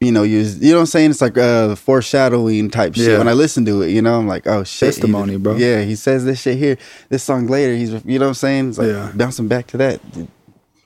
[0.00, 1.10] You know, you you know what I'm saying?
[1.12, 3.08] It's like uh, foreshadowing type shit.
[3.12, 3.18] Yeah.
[3.18, 5.56] When I listen to it, you know, I'm like, oh shit, he- Testimony, bro.
[5.56, 6.76] Yeah, he says this shit here.
[7.08, 8.68] This song later, he's you know what I'm saying?
[8.70, 9.12] It's like Yeah.
[9.14, 10.00] bouncing back to that.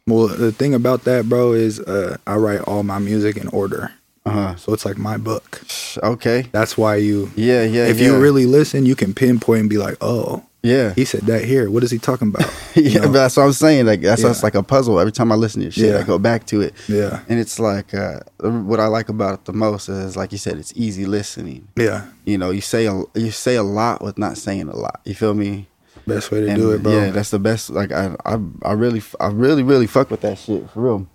[0.06, 3.92] Well, the thing about that, bro, is uh, I write all my music in order.
[4.24, 4.56] Uh huh.
[4.56, 5.62] So it's like my book.
[6.02, 6.46] Okay.
[6.52, 7.86] That's why you, Yeah, yeah.
[7.86, 8.06] if yeah.
[8.08, 11.70] you really listen, you can pinpoint and be like, oh, yeah, he said that here.
[11.70, 12.48] What is he talking about?
[12.74, 13.00] yeah.
[13.00, 13.07] Know?
[13.09, 13.87] But that's what I'm saying.
[13.87, 14.35] Like that's Yeah.
[14.42, 15.00] like a puzzle.
[15.00, 15.98] Every time I listen to your shit, Yeah.
[16.00, 19.44] I go back to it, yeah, and it's like uh, what I like about it
[19.46, 21.68] the most is like you said, it's easy listening.
[21.76, 22.07] yeah.
[22.24, 25.00] You know, you say a you say a lot with not saying a lot.
[25.04, 25.66] You feel me?
[26.07, 26.92] Best way to And, do it, bro.
[26.92, 27.68] Yeah, that's the best.
[27.70, 31.07] Like I, I, I really, I really, really fuck with that shit for real.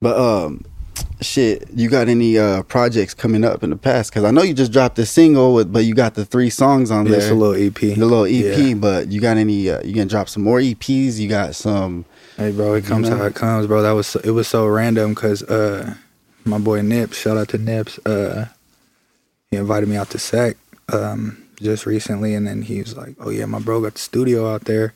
[0.00, 0.64] But um,
[1.20, 4.10] shit, you got any uh projects coming up in the past?
[4.10, 6.90] Because I know you just dropped this single, with, but you got the three songs
[6.90, 7.74] on Yeah, there, it's a little EP.
[7.74, 8.58] the little EP.
[8.58, 8.74] Yeah.
[8.74, 9.70] But you got any?
[9.70, 11.18] Uh, you gonna drop some more EPs?
[11.18, 12.04] You got some?
[12.36, 13.16] Hey, bro, it comes know?
[13.16, 13.82] how it comes, bro.
[13.82, 15.94] That was so, it was so random because uh,
[16.44, 18.46] my boy Nips, shout out to Nips, uh,
[19.50, 20.56] he invited me out to Sec
[20.92, 24.52] um, just recently, and then he was like, "Oh yeah, my bro got the studio
[24.52, 24.94] out there."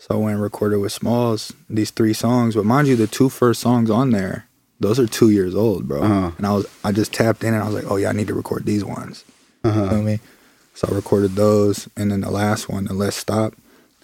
[0.00, 2.54] So I went and recorded with Smalls these three songs.
[2.54, 4.46] But mind you, the two first songs on there,
[4.80, 6.02] those are two years old, bro.
[6.02, 6.30] Uh-huh.
[6.36, 8.28] And I was I just tapped in and I was like, "Oh yeah, I need
[8.28, 9.24] to record these ones."
[9.64, 9.82] Uh-huh.
[9.84, 10.20] You feel me?
[10.74, 13.54] So I recorded those, and then the last one, the Let's Stop,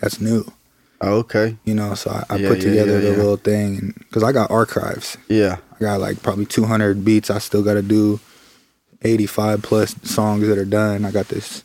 [0.00, 0.44] that's new.
[1.00, 1.56] Oh, okay.
[1.64, 4.32] You know, so I, I Yeah, put yeah, together yeah, the little thing, because I
[4.32, 5.58] got archives, Yeah.
[5.76, 7.30] I got like probably 200 beats.
[7.30, 8.18] I still got to do
[9.02, 11.04] 85 plus songs that are done.
[11.04, 11.62] I got this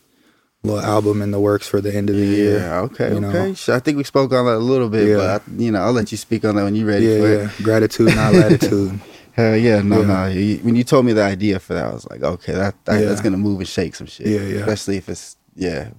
[0.63, 2.59] little album in the works for the end of the year.
[2.59, 2.79] Yeah.
[2.81, 3.13] Okay.
[3.13, 3.29] you know.
[3.29, 3.53] okay.
[3.53, 5.15] Sh- I think we spoke on that a little bit, Yeah.
[5.17, 7.33] but I, you know, I'll let you speak on that when you're ready Yeah, for
[7.33, 7.49] yeah.
[7.57, 7.63] it.
[7.63, 8.99] Gratitude, not latitude.
[9.33, 10.07] Hell yeah, no, Yeah.
[10.07, 10.25] no.
[10.27, 12.99] You, when you told me the idea for that, I was like, okay, that, that
[13.05, 14.27] that's gonna move and shake some shit.
[14.27, 14.59] Yeah, yeah.
[14.59, 15.91] Especially if it's yeah.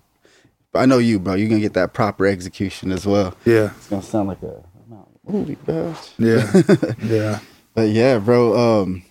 [0.72, 1.34] But I know you, bro.
[1.34, 3.34] You're gonna get that proper execution as well.
[3.44, 4.62] Yeah, It's gonna sound like a
[5.26, 5.94] movie, bro.
[6.18, 6.62] yeah,
[7.02, 7.38] yeah.
[7.74, 8.82] But yeah, bro.
[8.82, 9.04] Um,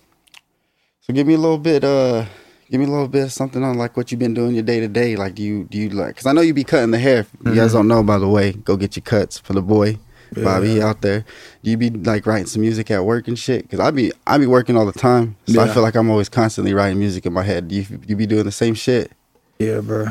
[1.00, 1.82] so give me a little bit.
[1.82, 2.24] Uh,
[2.70, 4.80] give me a little bit of something on like what you've been doing your day
[4.80, 5.16] to day.
[5.16, 6.16] Like, do you do you like?
[6.16, 7.20] Cause I know you be cutting the hair.
[7.20, 7.78] If You guys mm-hmm.
[7.78, 8.52] don't know, by the way.
[8.52, 9.98] Go get your cuts for the boy.
[10.36, 10.44] Yeah.
[10.44, 11.24] Bobby out there.
[11.64, 13.68] Do you be like writing some music at work and shit?
[13.68, 16.28] Cause I be I be working all the time, so I feel like I'm always
[16.28, 17.66] constantly writing music in my head.
[17.68, 19.10] Do you you be doing the same shit?
[19.58, 20.06] Yeah, bro.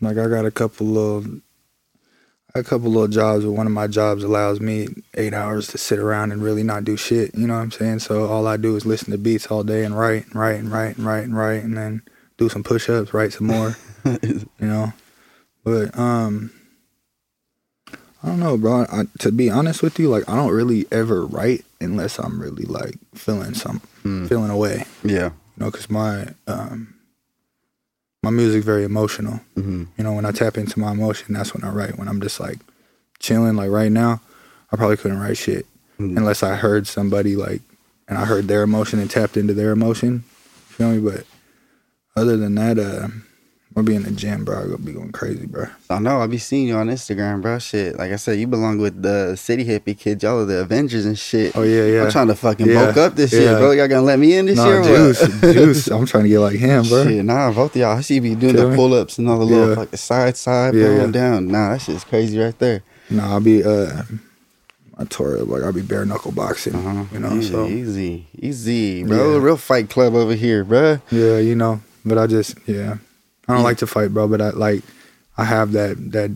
[0.00, 1.40] Like I got a couple little,
[2.56, 5.98] a couple little jobs, but one of my jobs allows me eight hours to sit
[5.98, 7.34] around and really not do shit.
[7.34, 7.98] You know what I'm saying?
[7.98, 10.72] So all I do is listen to beats all day and write and write and
[10.72, 12.02] write and write and write and then
[12.38, 13.76] do some push-ups, write some more.
[14.22, 14.92] you know,
[15.64, 16.52] but um,
[18.22, 18.86] I don't know, bro.
[18.90, 22.64] I, to be honest with you, like I don't really ever write unless I'm really
[22.66, 24.26] like feeling some, Hmm.
[24.26, 25.30] feeling away Yeah.
[25.30, 25.32] you
[25.64, 26.94] know, because my um,
[28.24, 29.40] my music very emotional.
[29.54, 31.98] hmm You know, when I tap into my emotion, that's when I write.
[31.98, 32.58] When I'm just like
[33.20, 34.20] chilling, like right now,
[34.72, 35.66] I probably couldn't write shit
[36.00, 36.16] Mhm.
[36.16, 37.62] unless I heard somebody like,
[38.08, 40.24] and I heard their emotion and tapped into their emotion.
[40.68, 40.98] Feel me?
[41.00, 41.24] But
[42.16, 43.08] other than that, uh,
[43.76, 44.58] I'll be in the gym, bro.
[44.60, 45.66] I'm gonna be going crazy, bro.
[45.90, 46.20] I know.
[46.20, 47.58] I'll be seeing you on Instagram, bro.
[47.58, 50.22] Shit, like I said, you belong with the City Hippie kids.
[50.22, 51.56] Y'all are the Avengers and shit.
[51.56, 52.04] Oh yeah, yeah.
[52.04, 52.84] I'm trying to fucking Yeah.
[52.84, 53.72] bulk up this year, bro.
[53.72, 54.82] Y'all gonna let me in this nah, year?
[54.84, 55.86] juice, juice.
[55.88, 57.02] I'm trying to get like him, bro.
[57.04, 57.96] Shit, nah, both of y'all.
[57.96, 59.74] I see you be doing Feel the pull ups and all the little Yeah.
[59.74, 61.06] fucking side side, Yeah, yeah.
[61.08, 61.48] down.
[61.48, 62.82] Nah, that shit's crazy right there.
[63.10, 64.02] Nah, I'll be uh,
[64.96, 66.76] I tore it like I'll be bare knuckle boxing.
[66.76, 67.04] Uh-huh.
[67.12, 69.32] You know, easy, so easy, easy, bro.
[69.32, 69.44] Yeah.
[69.44, 71.00] Real fight club over here, bro.
[71.10, 71.80] yeah, you know.
[72.04, 72.98] But I just yeah,
[73.48, 73.64] I don't Yeah.
[73.64, 74.28] like to fight, bro.
[74.28, 74.82] But I like
[75.36, 76.30] I have that that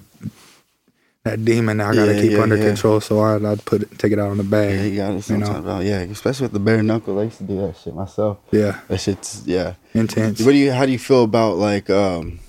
[1.25, 2.65] that demon that I gotta Yeah, keep yeah, under yeah.
[2.69, 3.01] control.
[3.01, 4.91] So I I put it, take it out on the Yeah, bag.
[4.93, 5.61] you got it You know.
[5.61, 5.81] bro.
[5.81, 7.19] Yeah, especially with the bare knuckle.
[7.19, 8.39] I used to do that shit myself.
[8.51, 9.75] Yeah, That shit's yeah.
[9.95, 10.41] intense.
[10.41, 10.73] What do you?
[10.73, 12.41] How do you feel about like um,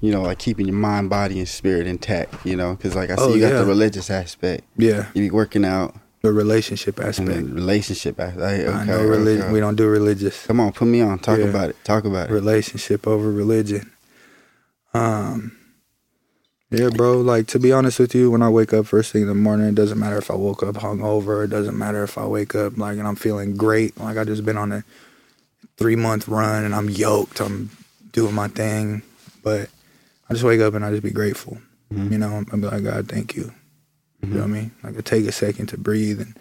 [0.00, 2.34] you know, like keeping your mind, body, and spirit intact?
[2.46, 3.58] You know, because like I see Oh, you got yeah.
[3.60, 4.64] the religious aspect.
[4.76, 7.28] Yeah, You be working out the relationship and aspect.
[7.30, 8.40] then relationship aspect.
[8.42, 9.44] I okay, know religion.
[9.44, 9.52] okay.
[9.52, 10.46] We don't do religious.
[10.46, 11.18] Come on, put me on.
[11.18, 11.46] Talk Yeah.
[11.46, 11.76] about it.
[11.84, 12.32] Talk about it.
[12.32, 13.90] relationship over religion.
[14.94, 15.56] Um,
[16.70, 17.20] yeah, bro.
[17.20, 19.68] Like to be honest with you, when I wake up first thing in the morning,
[19.68, 21.44] it doesn't matter if I woke up hungover.
[21.44, 23.98] It doesn't matter if I wake up like and I'm feeling great.
[23.98, 24.84] Like I just been on a
[25.78, 27.40] three month run and I'm yoked.
[27.40, 27.70] I'm
[28.12, 29.02] doing my thing,
[29.42, 29.68] but
[30.28, 31.58] I just wake up and I just be grateful.
[31.92, 32.12] Mhm.
[32.12, 33.52] You know, I'm be like God, thank you.
[34.22, 34.72] You know what I mean?
[34.82, 36.36] Like I take a second to breathe and.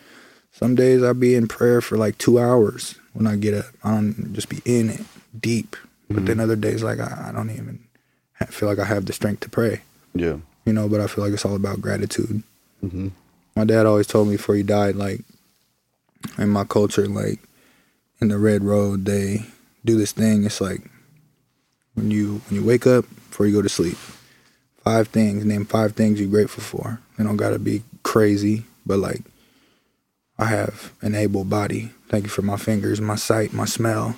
[0.52, 3.66] Some days I'll be in prayer for like two hours when I get up.
[3.84, 5.02] I don't just be in it
[5.40, 5.76] deep.
[6.10, 7.80] But then other days, like I, I don't even
[8.46, 9.82] feel like I have the strength to pray,
[10.14, 10.38] Yeah.
[10.66, 10.88] you know.
[10.88, 12.44] But I feel like it's all about gratitude.
[12.82, 13.10] hmm
[13.56, 15.22] My dad always told me before he died, like
[16.38, 17.40] in my culture, like
[18.22, 19.46] in the Red Road, they
[19.86, 20.46] do this thing.
[20.46, 20.82] It's like
[21.96, 23.98] when you when you wake up before you go to sleep,
[24.84, 25.44] five things.
[25.46, 27.00] Name five things you're grateful for.
[27.18, 29.22] They don't gotta be crazy, but like
[30.38, 31.92] I have an able body.
[32.08, 34.16] Thank you for my fingers, my sight, my smell,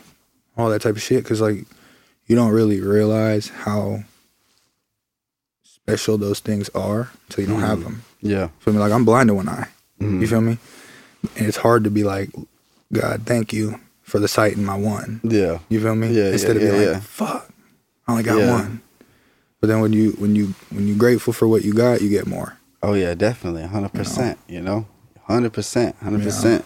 [0.55, 1.25] all that type of shit.
[1.25, 1.65] Cause like
[2.31, 4.05] you don't really realize how
[5.63, 7.83] special those things are until you don't have Mhm.
[7.83, 8.01] them.
[8.21, 8.47] Yeah.
[8.59, 8.79] Feel me?
[8.79, 9.67] Like I'm blind in one eye.
[9.99, 10.21] Mhm.
[10.21, 10.57] You feel me?
[11.35, 12.29] And it's hard to be like,
[12.93, 15.19] God, thank you for the sight in my one.
[15.25, 15.59] Yeah.
[15.67, 16.07] You feel me?
[16.13, 17.49] Yeah, Instead yeah, of being yeah, like, fuck,
[18.07, 18.51] I only got Yeah.
[18.51, 18.81] one.
[19.59, 22.25] But then when you when you when you're grateful for what you got, you get
[22.27, 22.57] more.
[22.81, 24.39] Oh yeah, definitely, hundred percent.
[24.47, 24.87] You know,
[25.27, 26.63] hundred percent, hundred percent.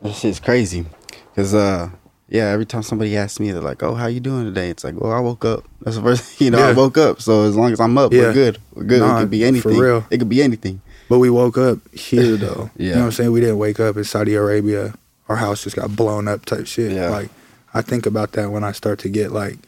[0.00, 0.86] This shit's crazy.
[1.34, 1.90] Cause uh,
[2.32, 4.98] yeah, every time somebody asks me, they're like, "Oh, how you doing today?" It's like,
[4.98, 7.20] "Well, I woke up." That's the first, you know, I woke up.
[7.20, 8.22] So as long as I'm up, Yeah.
[8.22, 8.58] we're good.
[8.74, 9.00] We're good.
[9.00, 9.78] Nah, it could be for anything.
[9.78, 10.04] real.
[10.10, 10.80] It could be anything.
[11.10, 12.70] But we woke up here though.
[12.78, 13.32] You know what I'm saying?
[13.32, 14.94] We didn't wake up in Saudi Arabia.
[15.28, 16.92] Our house just got blown up type shit.
[16.92, 17.10] Yeah.
[17.10, 17.28] Like
[17.74, 19.58] I think about that when I start to get like,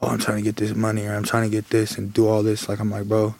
[0.00, 2.26] oh, I'm trying to get this money or I'm trying to get this and do
[2.26, 2.68] all this.
[2.68, 3.34] Like I'm like, bro,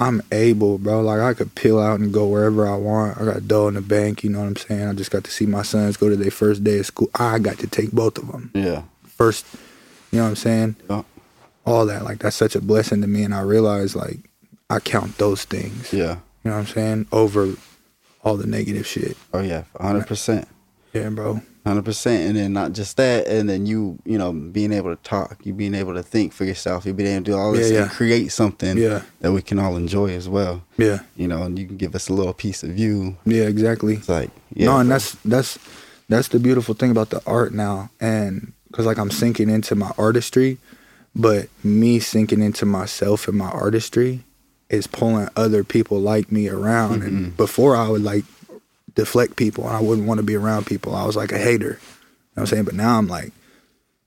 [0.00, 1.02] I'm able, bro.
[1.02, 3.20] Like I could peel out and go wherever I want.
[3.20, 4.24] I got dough in the bank.
[4.24, 4.88] You know what I'm saying?
[4.88, 7.10] I just got to see my sons go to their first day of school.
[7.14, 8.82] I got to take both of them Yeah.
[9.04, 9.44] first.
[10.10, 10.76] You know what I'm saying?
[10.88, 11.02] Yeah.
[11.66, 14.16] All that like that's such a blessing to me, and I realize like
[14.70, 15.92] I count those things.
[15.92, 16.16] Yeah.
[16.42, 17.06] You know what I'm saying?
[17.12, 17.54] Over
[18.24, 19.16] all the negative shit.
[19.34, 20.48] Oh yeah, hundred percent.
[20.94, 21.42] Yeah, bro.
[21.66, 25.02] Hundred percent, and then not just that, and then you, you know, being able to
[25.02, 27.70] talk, you being able to think for yourself, you being able to do all this
[27.70, 27.82] Yeah, yeah.
[27.82, 29.02] and create something Yeah.
[29.20, 30.62] that we can all enjoy as well.
[30.78, 31.00] Yeah.
[31.16, 33.16] You know, and you can give us a little piece of you.
[33.26, 33.94] Yeah, exactly.
[33.96, 34.94] It's like, yeah, no, and bro.
[34.94, 35.58] that's that's
[36.08, 39.92] that's the beautiful thing about the art now, and because like I'm sinking into my
[39.98, 40.56] artistry,
[41.14, 44.24] but me sinking into myself and my artistry
[44.70, 47.02] is pulling other people like me around.
[47.02, 47.36] And Mhm.
[47.36, 48.24] before I would like
[48.94, 50.94] deflect people, and I wouldn't want to be around people.
[50.94, 51.66] I was like a hater.
[51.66, 51.76] You know
[52.34, 52.64] what I'm saying?
[52.64, 53.32] But now I'm like,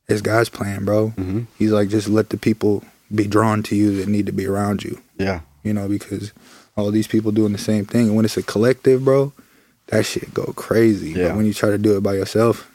[0.08, 1.14] this guy's playing, bro.
[1.18, 1.48] Mhm.
[1.58, 4.84] He's like, just let the people be drawn to you that need to be around
[4.84, 5.00] you.
[5.18, 6.32] yeah, you know, because
[6.76, 8.08] all these people doing the same thing.
[8.08, 9.32] And when it's a collective, bro,
[9.88, 11.12] that shit go crazy.
[11.12, 11.28] Yeah.
[11.30, 12.70] But when you try to do it by yourself,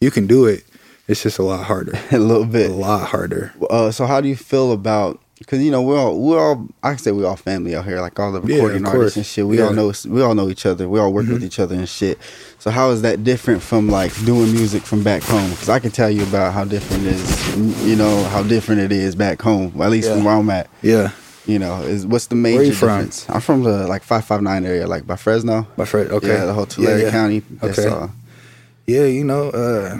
[0.00, 0.64] you can do it.
[1.06, 1.92] It's just a lot harder.
[2.10, 2.70] a little bit.
[2.70, 3.52] a lot harder.
[3.70, 5.20] Uh, so how do you feel about?
[5.38, 8.00] Because you know we're all we're all I can say we all family out here,
[8.00, 9.46] like all the recording of artists and shit.
[9.46, 10.88] We all know we all know each other.
[10.88, 11.34] We all work Mhm.
[11.34, 12.18] with each other and shit.
[12.58, 15.50] So how is that different from like doing music from back home?
[15.50, 17.86] Because I can tell you about how different it is.
[17.86, 19.80] You know how different it is back home.
[19.80, 20.68] At least from where I'm at.
[20.82, 21.10] Yeah.
[21.46, 22.88] You know, is what's the major Where you from?
[22.88, 23.24] difference?
[23.30, 25.66] I'm from the like five five nine area, like by Fresno.
[25.78, 26.26] My friend, okay.
[26.28, 27.10] Yeah, the whole Tulare yeah, yeah.
[27.10, 27.42] County.
[27.62, 27.86] Okay.
[27.86, 28.10] all.
[28.86, 29.98] Yeah, you know, uh,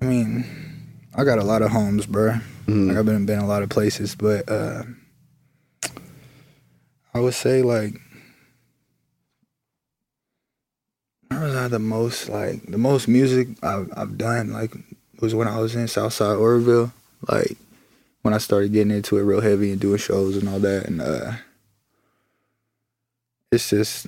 [0.00, 0.44] I mean,
[1.18, 2.34] I got a lot of homes, bro.
[2.66, 2.88] Mhm.
[2.88, 4.84] Like I've been been a lot of places, but uh,
[7.12, 7.94] I would say like
[11.30, 14.72] I was not the most like the most music I've I've done like
[15.20, 16.92] was when I was in Southside Oroville.
[17.28, 17.56] Like
[18.22, 20.86] when I started getting into it real heavy and doing shows and all that.
[20.86, 21.32] And uh,
[23.50, 24.06] it's just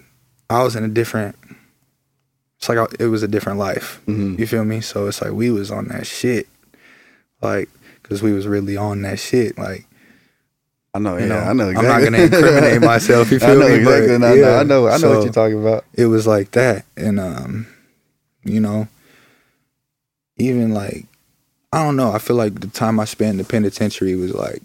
[0.48, 1.34] I was in a different.
[2.58, 4.00] It's like I, it was a different life.
[4.06, 4.38] Mhm.
[4.38, 4.80] You feel me?
[4.80, 6.46] So it's like we was on that shit,
[7.42, 7.68] like
[8.02, 9.56] because we was really on that shit.
[9.58, 9.86] Like
[10.94, 11.68] I know, You yeah, know, I know.
[11.68, 13.74] I'm not gonna incriminate myself, you I feel know me?
[13.76, 14.08] exactly.
[14.08, 14.86] But, no, yeah, I know.
[14.88, 15.84] I know so- what you're talking about.
[15.94, 17.66] it was like that and um
[18.44, 18.88] you know
[20.38, 21.04] even like
[21.72, 24.62] i don't know i feel like the time i spent in the penitentiary was like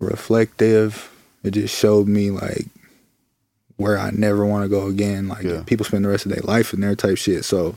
[0.00, 1.10] reflective
[1.44, 2.66] it just showed me like
[3.76, 5.62] where i never want to go again like Yeah.
[5.66, 7.74] people spend the rest of their life in there type shit so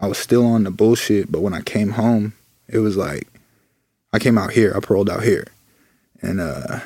[0.00, 2.34] i was still on the bullshit but when i came home
[2.68, 3.28] it was like
[4.12, 5.46] i came out here i paroled out here
[6.20, 6.80] and uh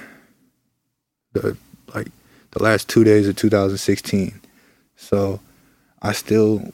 [1.32, 1.56] the
[1.94, 2.08] like
[2.52, 4.40] the last two days of 2016
[4.96, 5.40] so
[6.02, 6.72] I still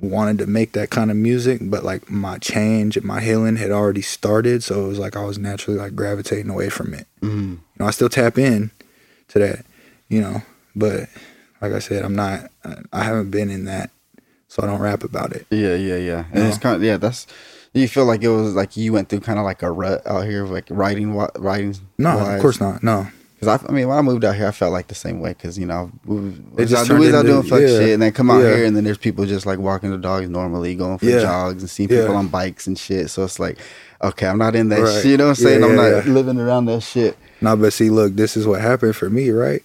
[0.00, 3.70] wanted to make that kind of music, but like my change and my healing had
[3.70, 4.62] already started.
[4.62, 7.06] So it was like I was naturally like gravitating away from it.
[7.20, 7.50] Mm.
[7.52, 8.70] You know, I still tap in
[9.28, 9.64] to that,
[10.08, 10.42] you know,
[10.74, 11.08] but
[11.60, 12.50] like I said, I'm not,
[12.92, 13.90] I haven't been in that.
[14.48, 15.46] So I don't rap about it.
[15.48, 16.24] Yeah, yeah, yeah.
[16.30, 16.98] And it's kind of yeah.
[16.98, 17.26] That's
[17.74, 20.24] you feel like it was like you went through kind of like a rut out
[20.26, 21.76] here, like writing, writing.
[21.98, 22.82] No, of course not.
[22.82, 23.06] No.
[23.42, 25.30] Because I, I mean, when I moved out here, I felt like the same way.
[25.30, 28.30] Because you know, we just we was out doing fuck yeah, shit, and then come
[28.30, 28.54] out yeah.
[28.54, 31.22] here, and then there's people just like walking the dogs normally, going for Yeah.
[31.22, 33.10] jogs, and seeing people on bikes and shit.
[33.10, 33.58] So it's like,
[34.00, 35.02] okay, I'm not in that Right.
[35.02, 35.06] shit.
[35.06, 35.64] You know what I'm saying?
[35.64, 37.16] I'm not living around that shit.
[37.40, 39.62] No, but see, look, this is what happened for me, right?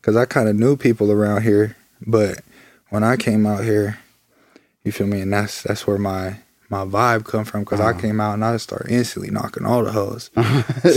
[0.00, 2.40] Because I kind of knew people around here, but
[2.88, 3.98] when I came out here,
[4.82, 6.38] you feel me, and that's that's where my
[6.70, 7.60] my vibe come from.
[7.60, 8.00] Because I Uh-huh.
[8.00, 10.30] came out and I started instantly knocking all the hoes.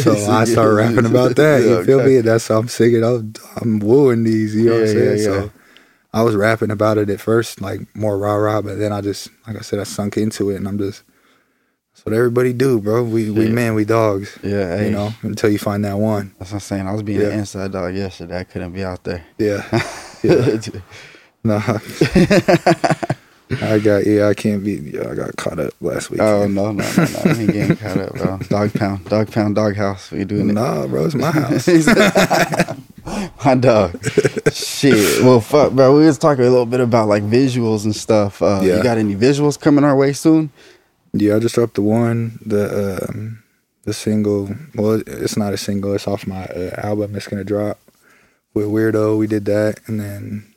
[0.04, 1.62] So I started rapping about that.
[1.64, 2.16] You feel okay.
[2.16, 2.22] me?
[2.22, 3.04] That's how I'm singing.
[3.04, 4.56] I'm, I'm wooing these.
[4.56, 5.18] You know what I'm Yeah, yeah, saying?
[5.20, 5.42] yeah.
[5.42, 5.52] So
[6.14, 9.30] I was rapping about it at first, like more rah rah, but then I just,
[9.48, 11.04] like I said, I sunk into it, and I'm just.
[11.96, 13.04] That's what everybody do, bro.
[13.04, 14.38] We we men, we dogs.
[14.44, 16.34] Yeah, hey, You know, until you find that one.
[16.40, 16.88] That's what I'm saying.
[16.88, 17.28] I was being Yeah.
[17.28, 18.40] an inside dog yesterday.
[18.40, 19.24] I couldn't be out there.
[19.38, 19.62] Yeah.
[20.24, 20.58] Yeah.
[21.46, 21.60] No,
[23.62, 24.74] I got yeah, I can't be.
[24.74, 26.22] Yeah, I got caught up last week.
[26.22, 27.20] oh no, no, no, no!
[27.26, 28.38] I ain't getting caught up, bro.
[28.50, 30.12] Dog pound, dog pound, dog house.
[30.12, 30.54] We doing it.
[30.54, 31.68] nah, bro, it's my house.
[33.46, 34.02] My dog.
[34.54, 35.22] Shit.
[35.24, 35.98] Well, fuck, bro.
[35.98, 38.42] We was talking a little bit about like visuals and stuff.
[38.42, 38.78] Uh, Yeah.
[38.78, 40.52] You got any visuals coming our way soon?
[41.12, 43.44] yeah, I just dropped the one, the um,
[43.84, 44.50] the single.
[44.74, 45.94] Well, it's not a single.
[45.94, 47.14] It's off my uh, album.
[47.16, 47.78] It's gonna drop
[48.54, 49.18] with Weirdo.
[49.18, 50.53] We did that, and then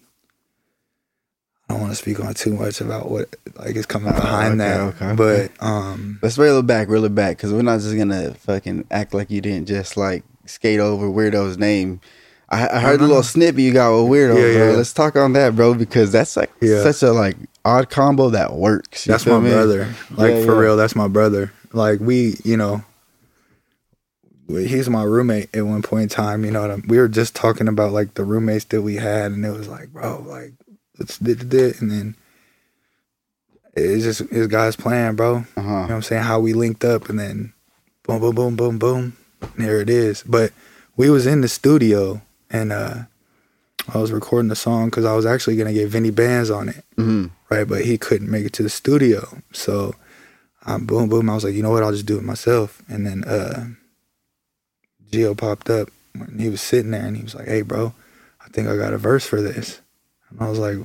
[1.69, 4.61] I don't want to speak on too much about what like is coming Oh, behind
[4.61, 4.81] okay, that.
[4.81, 5.17] okay, okay.
[5.59, 8.87] But um, Let's reel it back, reel it back, because we're not just gonna fucking
[8.91, 12.01] act like you didn't just like skate over Weirdo's name.
[12.49, 14.71] I, I heard a little snippet you got with Weirdo, Yeah, bro.
[14.71, 14.77] yeah.
[14.77, 16.85] Let's talk on that, bro, because that's like Yeah.
[16.85, 19.05] such a like odd combo that works.
[19.05, 19.93] That's my brother.
[20.13, 21.53] Like for real, that's my brother.
[21.73, 22.85] Like we, you know,
[24.49, 26.45] he's my roommate at one point in time.
[26.45, 29.33] You know, what I'm- we were just talking about like the roommates that we had,
[29.33, 30.53] and it was like, bro, like
[30.99, 32.17] let's did and then
[33.75, 35.33] it's just his guy's plan, bro.
[35.33, 35.81] You know Uh-huh.
[35.83, 36.23] what I'm saying?
[36.23, 37.53] How we linked up, and then
[38.05, 40.23] boom, boom, boom, boom, boom, and here it is.
[40.23, 40.53] But
[40.97, 43.03] we was in the studio, and uh
[43.95, 46.85] I was recording the song because I was actually gonna get Vinny Bands on it
[46.97, 47.69] hmm right?
[47.69, 49.39] But he couldn't make it to the studio.
[49.53, 49.95] So
[50.65, 51.31] I boom boom.
[51.31, 51.83] I was like, you know what?
[51.85, 52.83] I'll just do it myself.
[52.89, 53.67] And then uh
[55.11, 57.93] Geo popped up when he was sitting there and he was like, Hey bro,
[58.45, 59.81] I think I got a verse for this.
[60.31, 60.77] And I was like,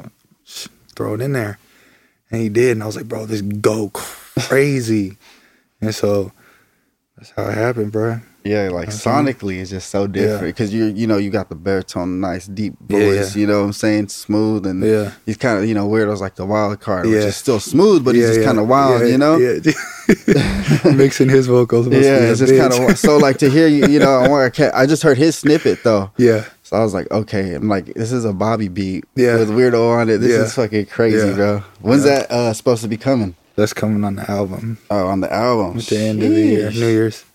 [0.95, 1.57] throw it in there.
[2.29, 5.17] And he did, and I was like, bro, this go crazy.
[5.81, 6.31] and so
[7.17, 8.21] that's how it happened, bro.
[8.43, 8.97] Yeah, like Okay.
[8.97, 12.73] sonically, it's just so different because you you know you got the baritone, nice deep
[12.79, 13.35] voice.
[13.35, 13.39] yeah.
[13.41, 15.11] You know what I'm saying, smooth and Yeah.
[15.27, 17.17] he's kind of you know weirdo's like the wild card, yeah.
[17.17, 19.01] which is still smooth, but he's just kind of wild.
[19.01, 19.59] Yeah, you know, Yeah.
[20.95, 21.87] Mixing his vocals.
[21.89, 23.85] yeah, it's just kind of so like to hear you.
[23.87, 26.45] You know, I, want- I can't- I just heard his snippet though, Yeah.
[26.71, 29.35] So I was like, okay, I'm like, this is a Bobby beat Yeah.
[29.37, 30.19] with weirdo on it.
[30.19, 30.43] This Yeah.
[30.45, 31.33] is fucking crazy, Yeah.
[31.33, 31.63] bro.
[31.81, 32.19] When's Yeah.
[32.19, 33.35] that uh, supposed to be coming?
[33.57, 35.77] That's coming on the album Oh, on the album.
[35.77, 37.25] at the end of the year, New Year's.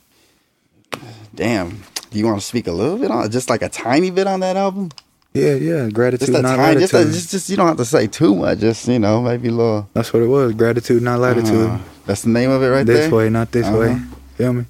[1.34, 1.82] Damn.
[2.10, 4.40] Do you want to speak a little bit on, just like a tiny bit on
[4.40, 4.88] that album?
[5.34, 5.90] Yeah, yeah.
[5.90, 7.14] Gratitude, Just not tiny, just, a, latitude.
[7.14, 8.58] just, just you don't have to say too much.
[8.60, 9.86] Just you know, maybe a little.
[9.92, 10.54] That's what it was.
[10.54, 11.68] Gratitude, not latitude.
[11.68, 13.04] Uh, that's the name of it right this there.
[13.04, 13.76] This way, not this Uh-huh.
[13.78, 13.98] way.
[14.38, 14.64] Feel me?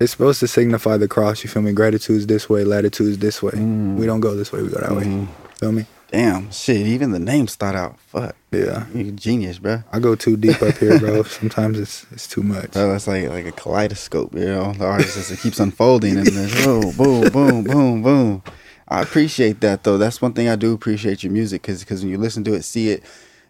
[0.00, 1.42] It's supposed to signify the cross.
[1.42, 1.72] You feel me?
[1.72, 3.52] Gratitude's this way, latitude's this way.
[3.52, 3.96] Mm.
[3.96, 4.62] We don't go this way.
[4.62, 5.04] We go that way.
[5.04, 5.26] Mhm.
[5.58, 5.86] Feel me?
[6.12, 6.86] Damn, shit.
[6.86, 7.98] Even the names start out.
[8.06, 8.86] Fuck, Yeah.
[8.94, 9.82] you a genius, bro.
[9.92, 11.22] I go too deep up here, bro.
[11.40, 12.72] Sometimes it's it's too much.
[12.72, 14.72] So that's like like a kaleidoscope, you know.
[14.72, 16.32] The artist just it keeps unfolding and
[16.64, 18.42] boom, boom, boom, boom, boom.
[18.88, 19.98] I appreciate that though.
[19.98, 22.62] That's one thing I do appreciate your music because because when you listen to it,
[22.64, 23.02] see it,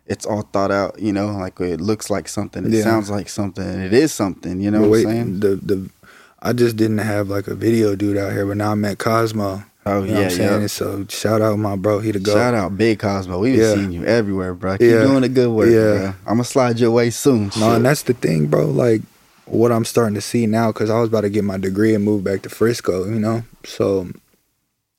[0.07, 0.99] it's all thought out.
[0.99, 2.83] You know, like it looks like something, it Yeah.
[2.83, 4.61] sounds like something, it is something.
[4.61, 5.41] You know But what wait, I'm saying?
[5.41, 5.91] the the
[6.41, 9.65] I just didn't have like a video dude out here, but now I met Cosmo.
[9.87, 10.61] Oh You know yeah, what I'm saying?
[10.63, 10.67] yeah.
[10.67, 12.35] So shout out my bro, he the go.
[12.35, 13.39] Shout out Big Cosmo.
[13.39, 13.75] We've been Yeah.
[13.75, 14.73] seeing you everywhere, bro.
[14.79, 15.03] Keep Yeah.
[15.03, 15.99] doing the good work, Yeah.
[15.99, 16.07] bro.
[16.27, 17.51] I'm gonna slide your way soon.
[17.59, 18.67] No, and that's the thing, bro.
[18.67, 19.03] Like
[19.47, 22.05] what I'm starting to see now, because I was about to get my degree and
[22.05, 23.45] move back to Frisco, you know.
[23.65, 24.09] So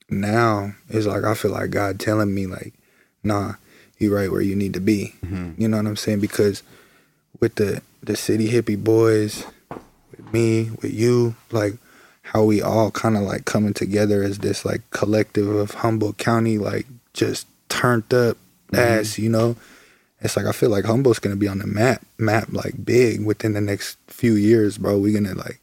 [0.10, 2.74] now it's like I feel like God telling me, like,
[3.24, 3.54] nah,
[4.00, 5.14] you right where you need to be.
[5.26, 5.54] Mhm.
[5.58, 6.20] You know what I'm saying?
[6.20, 6.64] Because
[7.40, 9.44] with the the city hippie boys,
[10.34, 11.74] me, with you, like
[12.24, 16.58] how we all kind of like coming together as this like collective of Humboldt County,
[16.58, 18.38] like just turned up
[18.74, 19.56] ass, you know.
[20.22, 23.54] It's like I feel like Humboldt's gonna be on the map, map like big within
[23.54, 24.98] the next few years, bro.
[24.98, 25.60] We gonna like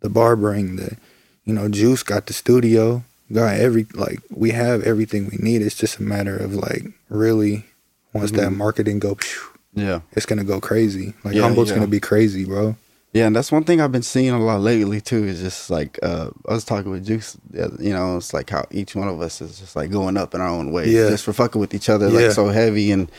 [0.00, 0.96] the barbering, the
[1.44, 5.62] you know, Juice got the studio, got every like we have everything we need.
[5.62, 7.64] It's just a matter of like really
[8.12, 8.56] once that Mhm.
[8.56, 9.40] marketing go, phew,
[9.74, 10.00] yeah.
[10.12, 11.14] it's gonna go crazy.
[11.24, 11.76] Like Yeah, Humboldt's yeah.
[11.78, 12.76] gonna be crazy, bro.
[13.12, 15.24] Yeah, and that's one thing I've been seeing a lot lately too.
[15.24, 17.36] Is just like uh, I was talking with Juice.
[17.52, 20.40] You know, it's like how each one of us is just like going up in
[20.40, 21.08] our own way, Yeah.
[21.08, 22.20] just for fucking with each other, Yeah.
[22.26, 23.10] like so heavy, and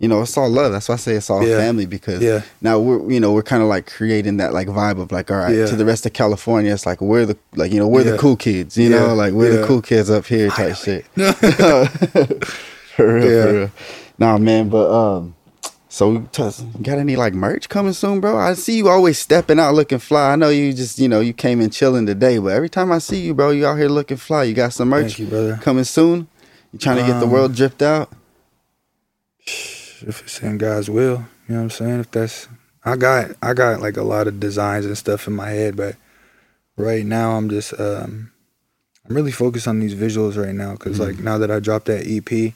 [0.00, 0.70] you know, it's all love.
[0.72, 1.56] That's why I say it's all Yeah.
[1.56, 2.42] family because Yeah.
[2.60, 5.38] now we're you know we're kind of like creating that like vibe of like all
[5.38, 5.66] right Yeah.
[5.66, 6.74] to the rest of California.
[6.74, 8.76] It's like we're the like you know we're the cool kids.
[8.76, 11.06] You know, like we're the cool kids up here type shit.
[11.16, 13.42] for real, Yeah.
[13.44, 13.70] for real.
[14.18, 15.34] Nah, man, but um,
[15.98, 16.48] so we t-
[16.82, 18.38] got any like merch coming soon, bro?
[18.38, 20.30] I see you always stepping out looking fly.
[20.30, 22.98] I know you just you know you came in chilling today, but every time I
[22.98, 24.44] see you, bro, you out here looking fly.
[24.44, 25.26] You got some merch you,
[25.60, 26.28] coming soon.
[26.72, 28.12] You trying to get the Um, world dripped out?
[29.44, 31.98] If it's in God's will, you know what I'm saying?
[31.98, 32.46] If that's
[32.84, 35.96] I got I got like a lot of designs and stuff in my head, but
[36.76, 38.30] right now I'm just um
[39.08, 42.06] I'm really focused on these visuals right now because like now that I dropped that
[42.06, 42.54] EP,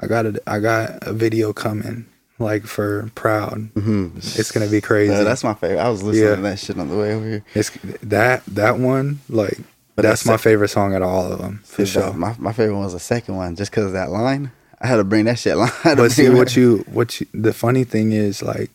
[0.00, 2.06] I got a I got a video coming
[2.38, 3.70] like for Proud.
[3.74, 4.18] Mm-hmm.
[4.18, 5.12] It's gonna be crazy.
[5.12, 5.78] Yeah, that's my favorite.
[5.80, 6.36] I was listening Yeah.
[6.36, 7.44] to that shit on the way over here.
[7.54, 7.70] It's
[8.02, 9.58] that that one like
[9.96, 10.40] But that's my it.
[10.40, 12.12] favorite song out of all of them for sure.
[12.12, 14.50] My my favorite one was the second one, just because of that line.
[14.80, 15.70] I had to bring that shit line.
[15.84, 18.70] I had to But see what you what you the funny thing is like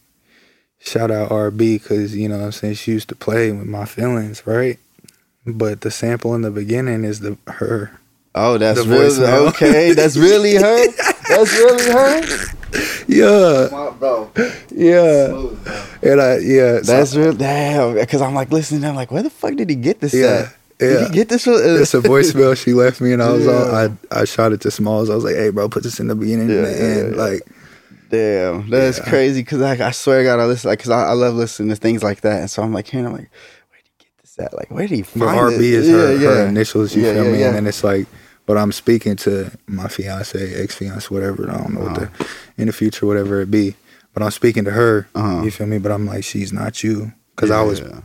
[0.79, 3.85] shout out RB because you know what I'm saying she used to play with my
[3.85, 4.77] feelings right
[5.45, 7.97] but the sample in the beginning is the her
[8.35, 9.93] Oh, that's really okay.
[9.93, 10.87] That's really her.
[11.29, 12.47] That's really her.
[13.07, 14.29] yeah My bro.
[14.71, 16.11] yeah Smooth, bro.
[16.11, 17.33] and I yeah so That's real.
[17.33, 17.95] Damn.
[17.95, 18.83] Because I'm like listening.
[18.85, 20.55] I'm like, where the fuck did he get this Yeah, at?
[20.79, 21.07] Did yeah.
[21.07, 21.43] he get this?
[21.45, 21.53] From?
[21.53, 23.89] Uh, it's a voicemail she left me and I was all Yeah.
[24.11, 26.15] I I shot it to Smalls I was like hey bro put this in the
[26.15, 27.21] beginning and the yeah, end yeah.
[27.21, 27.41] like
[28.09, 29.09] Damn, that's Yeah.
[29.09, 29.41] crazy.
[29.41, 30.69] Because I, I swear to God, I listen.
[30.69, 32.41] Like, cause I, I love listening to things like that.
[32.41, 33.31] And so I'm like, hearing, I'm like,
[33.71, 34.53] where did he get this at?
[34.53, 35.87] Like, where did he but find RB this?
[35.87, 37.45] is her, Yeah, her initials you Yeah, feel yeah, me yeah.
[37.47, 38.05] and then it's like
[38.45, 42.25] but I'm speaking to my fiance ex fiance whatever I don't know what Uh-huh.
[42.55, 43.75] the in the future whatever it be
[44.13, 45.43] but I'm speaking to her Uh-huh.
[45.43, 48.01] you feel me but I'm like she's not you because Yeah, I was yeah.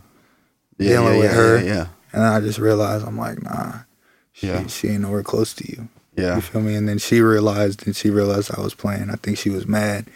[0.79, 1.63] dealing yeah, with her.
[1.65, 3.81] Yeah, and I just realized I'm like nah
[4.33, 6.37] she, she ain't nowhere close to you yeah.
[6.37, 9.39] you feel me and then she realized and she realized I was playing I think
[9.39, 10.07] she was mad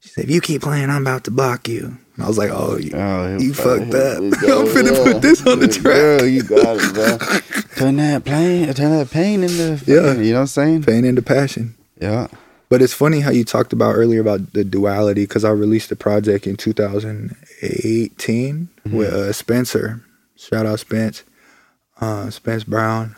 [0.00, 2.50] she said if you keep playing I'm about to block you and I was like
[2.52, 5.04] oh you, Oh, you fucked up we I'm go, finna yeah.
[5.12, 7.18] put this on the track Girl, you got it, bro.
[7.76, 10.14] turn that pain, turn that pain into Yeah.
[10.14, 10.82] You know what I'm saying?
[10.84, 12.26] pain into passion Yeah.
[12.68, 15.96] But it's funny how you talked about earlier about the duality because I released a
[15.96, 18.96] project in 2018 Mm-hmm.
[18.96, 20.00] with uh, Spencer.
[20.36, 21.22] Shout out Spence,
[22.00, 23.16] uh, Spence Brown,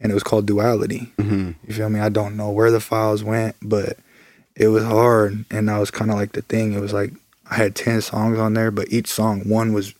[0.00, 1.12] and it was called Duality.
[1.18, 2.00] hmm You feel me?
[2.00, 3.98] I don't know where the files went, but
[4.56, 6.72] it was hard, and that was kind of like the thing.
[6.72, 7.12] It was like
[7.50, 9.94] I had ten songs on there, but each song one was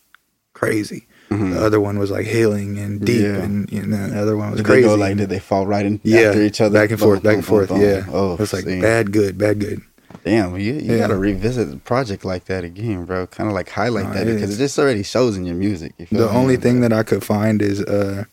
[0.53, 1.07] crazy.
[1.29, 1.53] Mhm.
[1.53, 3.35] The other one was like healing and deep, Yeah.
[3.43, 4.81] and, and the other one was Did crazy.
[4.83, 5.17] they go like?
[5.17, 6.73] Did they fall right in yeah, after each other?
[6.79, 7.69] back and forth, back and forth.
[7.71, 8.05] Yeah.
[8.11, 8.79] Oh, it's like see.
[8.81, 9.81] bad, good, bad, good.
[10.23, 10.97] Damn, you, you Yeah.
[10.99, 13.27] gotta revisit a project like that again, bro.
[13.27, 14.55] Kind of like highlight that it because is.
[14.59, 15.93] it just already shows in your music.
[15.97, 16.37] You feel The me?
[16.39, 18.23] only thing that I could find is uh,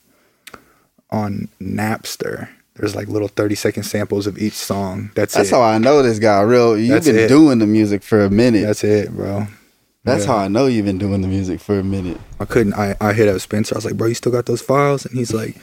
[1.11, 2.49] on Napster.
[2.77, 5.11] There's like little 30 second samples of each song.
[5.15, 5.55] That's, That's it.
[5.55, 6.41] how I know this guy.
[6.43, 7.29] Real, you've That's been it.
[7.29, 8.63] doing the music for a minute.
[8.63, 9.47] That's, That's it, bro.
[10.05, 10.27] Yeah.
[10.27, 12.19] how I know you've been doing the music for a minute.
[12.41, 12.75] I couldn't.
[12.75, 13.75] I, I hit up Spencer.
[13.75, 15.07] I was like, bro, you still got those files?
[15.07, 15.57] And he's like,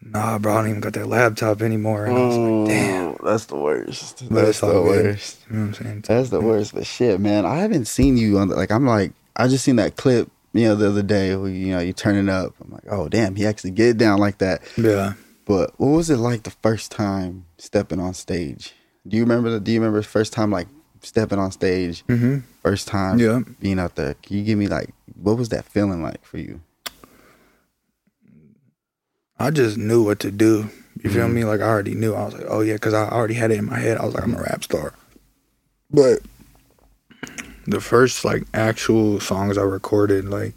[0.00, 2.06] nah, bro, I don't even got that laptop anymore.
[2.06, 3.06] And I was like, oh, damn.
[3.08, 4.24] Oh, that's the worst.
[4.30, 5.38] But That's the worst.
[5.50, 6.00] You know what I'm saying?
[6.08, 6.74] That's the worst.
[6.74, 8.48] But shit, man, I haven't seen you on.
[8.48, 11.36] The, like, I'm like, I just seen that clip, you know, the other day.
[11.36, 12.54] Where, you know, you turning up.
[12.64, 14.62] I'm like, oh damn, he actually get down like that.
[14.76, 15.12] Yeah.
[15.46, 18.74] But what was it like the first time stepping on stage?
[19.08, 19.48] Do you remember?
[19.50, 20.66] The, do you remember the first time like
[21.02, 22.04] stepping on stage?
[22.08, 22.38] Mm-hmm.
[22.62, 23.40] First time, Yeah.
[23.60, 24.14] being out there.
[24.14, 26.60] Can you give me like what was that feeling like for you?
[29.38, 30.70] I just knew what to do.
[31.02, 31.32] You feel Mhm.
[31.34, 31.44] me?
[31.44, 32.14] Like I already knew.
[32.14, 33.98] I was like, oh yeah, because I already had it in my head.
[33.98, 34.94] I was like, I'm a rap star.
[35.90, 36.20] But
[37.66, 40.54] the first like actual songs I recorded, like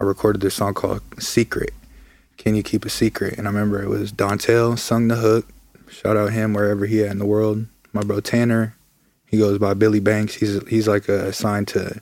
[0.00, 1.74] I recorded this song called Secret.
[2.46, 3.36] Can you keep a secret?
[3.38, 5.48] And I remember it was Dontel sung the hook.
[5.88, 7.66] Shout out him wherever he at in the world.
[7.92, 8.76] My bro Tanner,
[9.26, 10.34] he goes by Billy Banks.
[10.36, 12.00] He's he's like uh, assigned to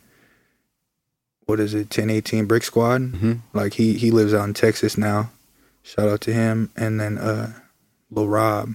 [1.47, 3.01] what is it, 1018 Brick Squad.
[3.12, 3.40] Mhm.
[3.55, 5.30] Like he he lives out in Texas now.
[5.82, 6.68] Shout out to him.
[6.76, 7.55] And then uh
[8.11, 8.74] Lil Rob.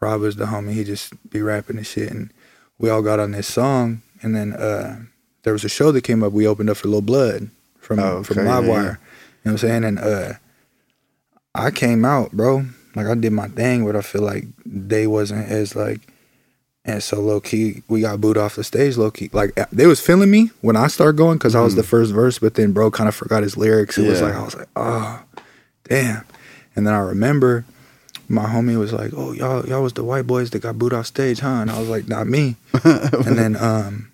[0.00, 0.72] Rob is the homie.
[0.74, 2.12] He just be rapping and shit.
[2.12, 2.30] And
[2.78, 4.02] we all got on this song.
[4.22, 5.00] And then uh
[5.42, 6.32] there was a show that came up.
[6.32, 8.66] We opened up for Lil Blood from Oh, from okay, yeah, Livewire.
[8.68, 8.82] yeah.
[8.82, 8.96] You know
[9.42, 9.82] what I'm saying?
[9.84, 10.32] And uh
[11.56, 12.66] I came out, bro.
[12.94, 16.00] Like I did my thing, but I feel like they wasn't as like
[16.86, 18.96] and so low key, we got booed off the stage.
[18.96, 21.82] Low key, like they was feeling me when I started going because I was the
[21.82, 23.98] first verse, but then bro kind of forgot his lyrics.
[23.98, 25.22] It was like I was like, oh,
[25.84, 26.24] damn.
[26.76, 27.64] And then I remember
[28.28, 31.06] my homie was like, oh y'all y'all was the white boys that got booed off
[31.06, 31.48] stage, huh?
[31.48, 32.54] And I was like, not me.
[32.84, 34.12] and then um,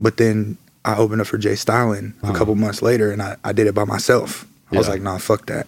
[0.00, 3.52] but then I opened up for J Stalin a couple months later, and I I
[3.52, 4.46] did it by myself.
[4.72, 5.66] I was like, nah, fuck that.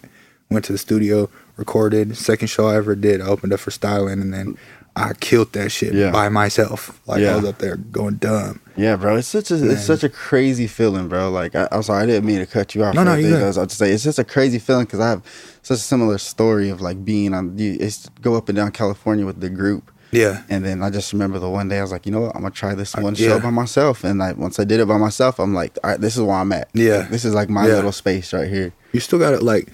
[0.52, 2.16] Went to the studio, recorded.
[2.16, 4.56] Second show I ever did, I opened up for Stalin, and then
[4.94, 6.10] I killed that shit Yeah.
[6.10, 7.00] by myself.
[7.06, 7.32] Like Yeah.
[7.32, 8.60] I was up there going dumb.
[8.76, 9.70] Yeah, bro, it's such a Man.
[9.70, 11.30] it's such a crazy feeling, bro.
[11.30, 12.94] Like I, I'm sorry, I didn't mean to cut you off.
[12.94, 13.36] No, no, you.
[13.36, 15.22] I was about to say it's just a crazy feeling because I have
[15.62, 17.56] such a similar story of like being on.
[17.58, 21.12] You it's go up and down California with the group, Yeah, and then I just
[21.14, 23.00] remember the one day I was like, you know what, I'm gonna try this uh,
[23.00, 23.28] one yeah.
[23.28, 26.00] show by myself, and like once I did it by myself, I'm like, all right,
[26.00, 26.68] this is where I'm at.
[26.74, 26.98] Yeah.
[26.98, 27.74] Like, this is like my Yeah.
[27.76, 28.72] little space right here.
[28.92, 29.68] you still got it like.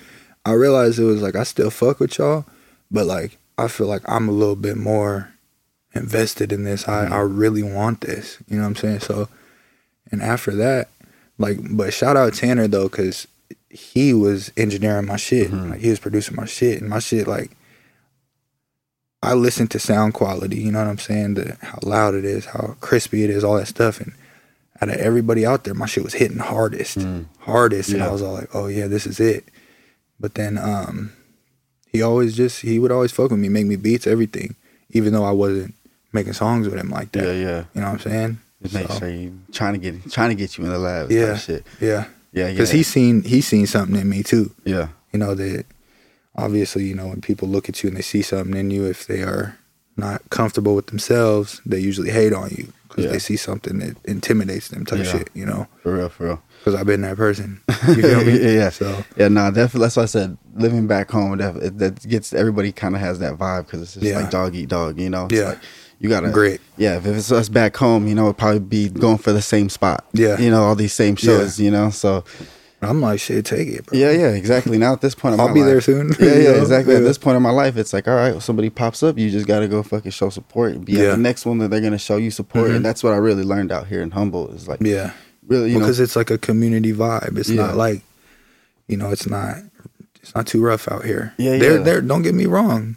[0.44, 2.44] I realized it was like I still fuck with y'all,
[2.90, 5.32] but like I feel like I'm a little bit more
[5.92, 6.88] invested in this.
[6.88, 7.36] I I mm-hmm.
[7.36, 8.38] really want this.
[8.48, 9.00] You know what I'm saying?
[9.00, 9.28] So,
[10.10, 10.88] and after that,
[11.38, 13.26] like, but shout out Tanner though, because
[13.70, 15.50] he was engineering my shit.
[15.50, 15.70] Mm-hmm.
[15.70, 17.52] Like he was producing my shit, and my shit like.
[19.20, 21.34] I listen to sound quality, you know what I'm saying?
[21.34, 24.00] The, how loud it is, how crispy it is, all that stuff.
[24.00, 24.12] And
[24.80, 27.26] out of everybody out there, my shit was hitting hardest, mm.
[27.40, 27.90] hardest.
[27.90, 29.44] And I was all like, oh yeah, this is it.
[30.20, 31.12] But then um,
[31.92, 34.56] he always just, he would always fuck with me, make me beats, everything,
[34.90, 35.74] even though I wasn't
[36.12, 37.24] making songs with him like that.
[37.24, 37.64] Yeah, yeah.
[37.74, 38.38] You know what I'm saying?
[38.62, 41.10] Just make So, sure you trying to get trying to get you in the lab.
[41.12, 41.20] Yeah.
[41.26, 41.66] Yeah, shit.
[41.80, 42.06] Yeah.
[42.32, 42.50] Yeah, yeah.
[42.52, 44.50] Because he's seen, he's seen something in me too.
[44.64, 45.64] yeah, you know that
[46.34, 49.06] obviously you know when people look at you and they see something in you if
[49.06, 49.56] they are
[49.96, 53.10] not comfortable with themselves they usually hate on you because Yeah.
[53.12, 55.12] they see something that intimidates them type Yeah.
[55.12, 56.42] shit you know for real, for real.
[56.58, 58.70] Because i've been that person you feel me yeah, yeah.
[58.70, 59.80] so Yeah, no, definitely.
[59.86, 61.38] That's why I said living back home.
[61.38, 64.20] That, it- that gets everybody kind of has that vibe because it's just Yeah.
[64.20, 64.98] like dog eat dog.
[65.00, 65.48] You know, It's Yeah.
[65.50, 65.58] like,
[66.00, 66.60] you gotta Grit.
[66.76, 69.68] Yeah, if it's us back home, you know, it'd probably be going for the same
[69.68, 70.04] spot.
[70.12, 70.38] Yeah.
[70.38, 71.58] you know, all these same shows.
[71.60, 72.24] You know, so
[72.80, 74.78] i'm like shit take it bro yeah, yeah, exactly.
[74.78, 76.58] Now at this point, I'll be there soon, Yeah, yeah, know?
[76.62, 76.94] exactly.
[76.94, 79.30] At this point in my life, it's like, all right, well, somebody pops up, you
[79.30, 80.84] just gotta go fucking show support.
[80.84, 80.98] Be Yeah.
[81.00, 81.10] Mm-hmm.
[81.10, 83.72] the next one that they're gonna show you support, and that's what I really learned
[83.72, 84.54] out here in Humboldt.
[84.54, 85.12] Is like, yeah
[85.48, 87.66] really, you know, because it's like a community vibe it's Yeah.
[87.66, 88.02] not like
[88.86, 89.56] you know it's not
[90.22, 91.82] it's not too rough out here Yeah, they're yeah.
[91.82, 92.96] they're don't get me wrong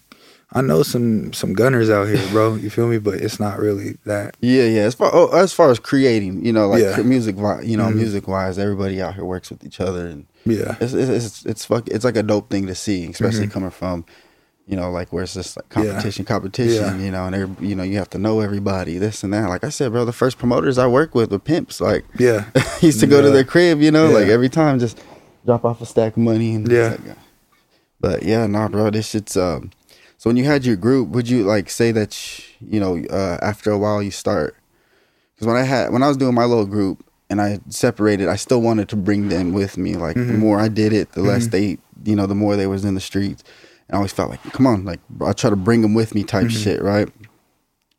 [0.54, 3.97] i know some some gunners out here bro you feel me but it's not really
[4.06, 4.82] that Yeah, yeah.
[4.82, 6.97] As far oh, as far as creating, you know, like Yeah.
[7.04, 7.95] music, you know, Mhm.
[7.95, 11.64] music wise, everybody out here works with each other, and yeah it's it's it's, it's
[11.66, 11.88] fuck.
[11.88, 13.52] It's like a dope thing to see, especially Mm-hmm.
[13.54, 14.04] coming from,
[14.72, 16.97] you know, like where it's just like competition, competition.
[16.99, 17.05] Yeah.
[17.05, 19.49] You know, and every, you know you have to know everybody, this and that.
[19.49, 21.82] Like I said, bro, the first promoters I worked with were pimps.
[21.82, 22.45] Like yeah
[22.82, 24.97] used to go to their crib, you know, like every time, just
[25.45, 26.89] drop off a stack of money and Yeah.
[26.91, 27.13] like, uh,
[27.99, 29.72] but yeah, nah, bro, this shit's um.
[30.17, 32.17] So when you had your group, would you like say that
[32.61, 34.55] you know uh, after a while you start?
[35.36, 38.36] Because when I had when I was doing my little group and I separated, I
[38.38, 39.95] still wanted to bring them with me.
[39.95, 40.32] Like Mm-hmm.
[40.32, 42.93] the more I did it, the less they, you know, the more they was in
[42.95, 43.43] the streets.
[43.92, 46.48] I always felt like, come on, like I try to bring them with me, type
[46.48, 46.58] Mm-hmm.
[46.64, 47.10] shit, right?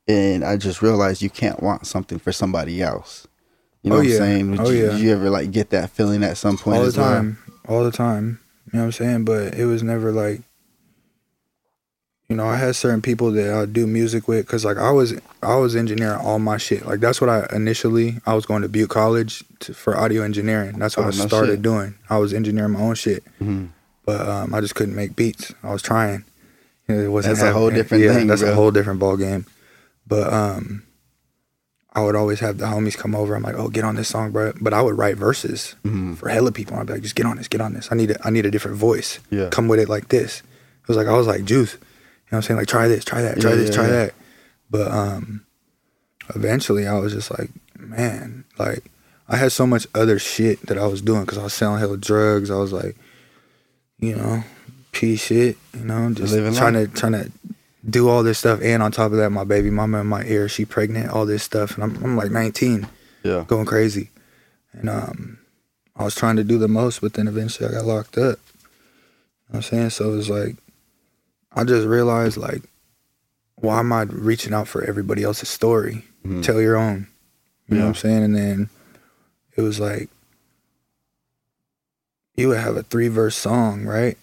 [0.09, 3.27] And I just realized you can't want something for somebody else.
[3.83, 4.15] You know Oh, what yeah.
[4.17, 4.51] I'm saying?
[4.53, 4.91] Would Oh, you, yeah.
[4.93, 6.77] Did you ever like get that feeling at some point?
[6.79, 7.11] all the as well?
[7.13, 7.39] time,
[7.69, 8.41] all the time.
[8.73, 9.25] You know what I'm saying?
[9.25, 10.41] But it was never like,
[12.29, 15.15] you know, I had certain people that I do music with because like I was
[15.43, 16.87] I was engineering all my shit.
[16.87, 20.79] Like that's what I initially I was going to Butte College to, for audio engineering.
[20.79, 21.63] That's what Oh, I started shit.
[21.63, 21.95] doing.
[22.09, 23.69] I was engineering my own shit, Mhm.
[24.05, 25.53] But um, I just couldn't make beats.
[25.63, 26.25] I was trying.
[26.89, 27.83] It wasn't That's a whole happening.
[27.83, 28.53] different yeah, thing, That's bro.
[28.53, 29.47] a whole different ball game.
[30.07, 30.83] But um,
[31.95, 33.35] I would always have the homies come over.
[33.35, 34.53] I'm like, oh, get on this song, bro.
[34.61, 36.15] But I would write verses Mm-hmm.
[36.15, 36.77] for hella people.
[36.77, 37.89] I'd be like, just get on this, get on this.
[37.91, 39.21] I need a, I need a different voice.
[39.31, 39.49] Yeah.
[39.51, 40.41] Come with it like this.
[40.83, 41.75] It was like I was like juice.
[41.75, 41.85] You know
[42.29, 42.59] what I'm saying?
[42.59, 43.91] Like try this, try that, try Yeah, this, yeah, try yeah.
[43.93, 44.15] that.
[44.71, 45.47] But um
[46.35, 48.91] eventually I was just like, man, like
[49.29, 51.97] I had so much other shit that I was doing because I was selling hella
[51.97, 52.51] drugs.
[52.51, 52.97] I was like,
[54.03, 54.43] you know,
[54.91, 56.93] P shit, you know, just Living trying life.
[56.93, 57.31] to trying to
[57.89, 60.49] do all this stuff, and on top of that, my baby mama in my ear,
[60.49, 62.87] she pregnant, all this stuff, and I'm I'm like 19,
[63.23, 63.45] Yeah.
[63.47, 64.11] going crazy,
[64.73, 65.39] and um,
[65.97, 68.39] I was trying to do the most, but then eventually I got locked up.
[69.49, 69.91] You know what I'm saying?
[69.91, 70.57] So it was like,
[71.53, 72.63] I just realized like,
[73.57, 76.05] why am I reaching out for everybody else's story?
[76.27, 76.43] Mhm.
[76.43, 77.07] Tell your own.
[77.69, 78.23] You know what I'm saying?
[78.25, 78.69] And then
[79.57, 80.09] it was like,
[82.37, 84.17] you would have a three verse song, right?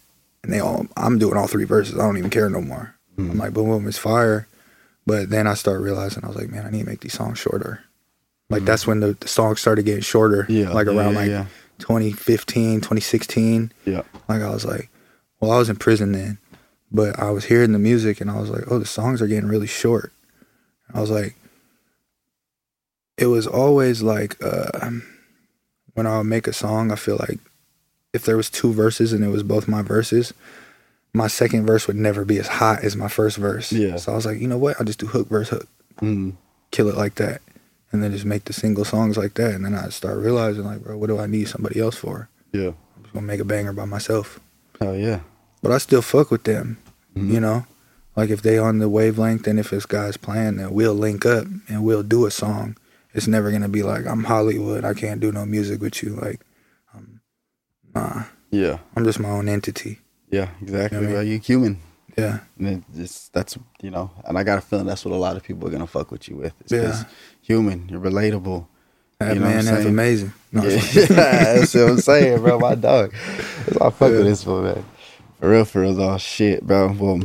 [0.44, 1.96] And they all, I'm doing all three verses.
[1.96, 2.96] I don't even care no more.
[3.18, 3.32] Mhm.
[3.32, 4.48] I'm like, boom, boom, it's fire.
[5.06, 7.40] But then I started realizing, I was like, man, I need to make these songs
[7.40, 7.84] shorter.
[8.50, 10.44] Like, that's when the, the songs started getting shorter.
[10.44, 10.54] Mm-hmm.
[10.54, 10.70] Yeah.
[10.72, 11.46] Like, yeah, around yeah, like yeah.
[11.80, 13.72] 2015, 2016.
[13.86, 14.02] Yeah.
[14.28, 14.90] Like, I was like,
[15.40, 16.38] well, I was in prison then,
[16.92, 19.48] but I was hearing the music and I was like, oh, the songs are getting
[19.50, 20.12] really short.
[20.94, 21.36] I was like,
[23.18, 24.90] it was always like, uh,
[25.94, 27.40] when I would make a song, I feel like
[28.14, 30.34] if there was two verses and it was both my verses,
[31.14, 33.72] my second verse would never be as hot as my first verse.
[33.72, 33.98] Yeah.
[33.98, 34.78] So I was like, you know what?
[34.80, 35.68] I'll just do hook, verse, hook,
[36.02, 36.34] Mm.
[36.72, 37.42] kill it like that.
[37.92, 39.54] And then just make the single songs like that.
[39.56, 42.30] And then I start realizing, like, bro, what do I need somebody else for?
[42.54, 42.68] Yeah.
[42.96, 44.40] I'm just gonna make a banger by myself.
[44.82, 45.22] Oh yeah.
[45.64, 46.78] But I still fuck with them,
[47.18, 47.32] Mhm.
[47.34, 47.66] you know?
[48.16, 51.48] Like if they on the wavelength and if it's guys playing, then we'll link up
[51.68, 52.76] and we'll do a song.
[53.14, 54.86] It's never gonna be like I'm Hollywood.
[54.86, 56.12] I can't do no music with you.
[56.16, 56.40] Like,
[57.96, 58.24] nah.
[58.52, 58.80] Yeah.
[58.96, 60.00] I'm just my own entity.
[60.32, 60.50] Yeah.
[60.62, 61.00] Exactly.
[61.00, 61.32] You know what I bro.
[61.32, 61.80] You human.
[62.18, 62.84] Yeah, And
[63.32, 65.72] that's you know, and I got a feeling that's what a lot of people are
[65.72, 66.54] gonna fuck with you with.
[66.62, 67.04] It's Yeah.
[67.42, 68.66] human, you're relatable.
[69.20, 69.88] that You know what man, I'm that's saying?
[69.88, 70.34] amazing.
[70.52, 72.60] No, Yeah, it's- that's what I'm saying, bro.
[72.60, 73.14] My dog.
[73.66, 74.18] That's why I fuck Yeah.
[74.18, 74.84] with this for, man.
[75.40, 76.18] For real, for real, though.
[76.18, 76.92] Shit, bro.
[77.00, 77.22] Well,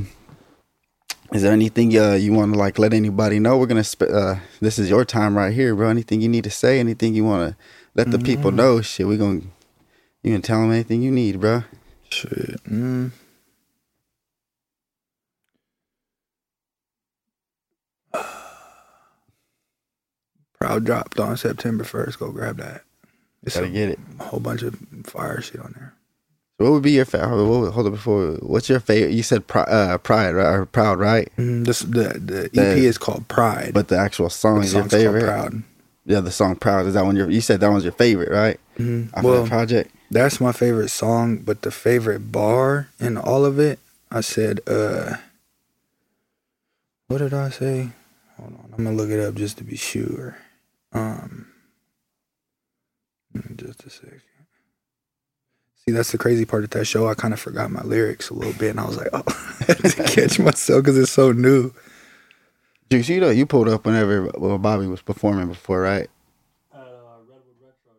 [1.32, 3.58] is there anything uh, you want to like let anybody know?
[3.58, 3.82] We're gonna.
[3.82, 5.88] Sp- uh, this is your time right here, bro.
[5.88, 6.78] Anything you need to say?
[6.78, 7.56] Anything you want to
[7.96, 8.56] let the people Mm.
[8.56, 8.80] know?
[8.82, 9.40] Shit, we're gonna.
[10.24, 11.62] You can tell them anything you need, bro.
[12.10, 12.62] Shit.
[12.64, 13.12] Mm.
[20.58, 22.18] Proud dropped on September 1st.
[22.18, 22.82] Go grab that.
[23.42, 23.98] It's Gotta a get it.
[24.20, 25.94] whole bunch of fire shit on there.
[26.58, 27.28] So what would be your favorite?
[27.28, 28.32] Hold on before.
[28.40, 29.12] What's your favorite?
[29.12, 30.54] You said pri- uh, pride, right?
[30.54, 31.28] Or proud, right?
[31.36, 33.72] Mm, this the the EP The- is called Pride.
[33.74, 35.24] But the actual song the is your favorite.
[35.24, 35.62] Proud.
[36.06, 37.16] Yeah, the song "Proud" is that one?
[37.16, 38.58] Your you said that one's your favorite, right?
[38.78, 39.08] Mhm.
[39.14, 39.90] After Well, project.
[40.14, 43.78] That's my favorite song, but the favorite bar in all of it,
[44.10, 45.16] I said, uh,
[47.08, 47.90] what did I say?
[48.36, 50.38] Hold on, I'm gonna look it up just to be sure.
[50.92, 51.48] Um,
[53.56, 54.22] just a second.
[55.86, 57.08] See, that's the crazy part of that show.
[57.08, 59.64] I kind of forgot my lyrics a little bit, and I was like, oh, I
[59.64, 61.72] had to catch myself because it's so new.
[62.90, 66.08] Juice, you know, you pulled up whenever well, Bobby was performing before, right?
[66.72, 66.78] Uh,
[67.28, 67.92] Redwood Retro,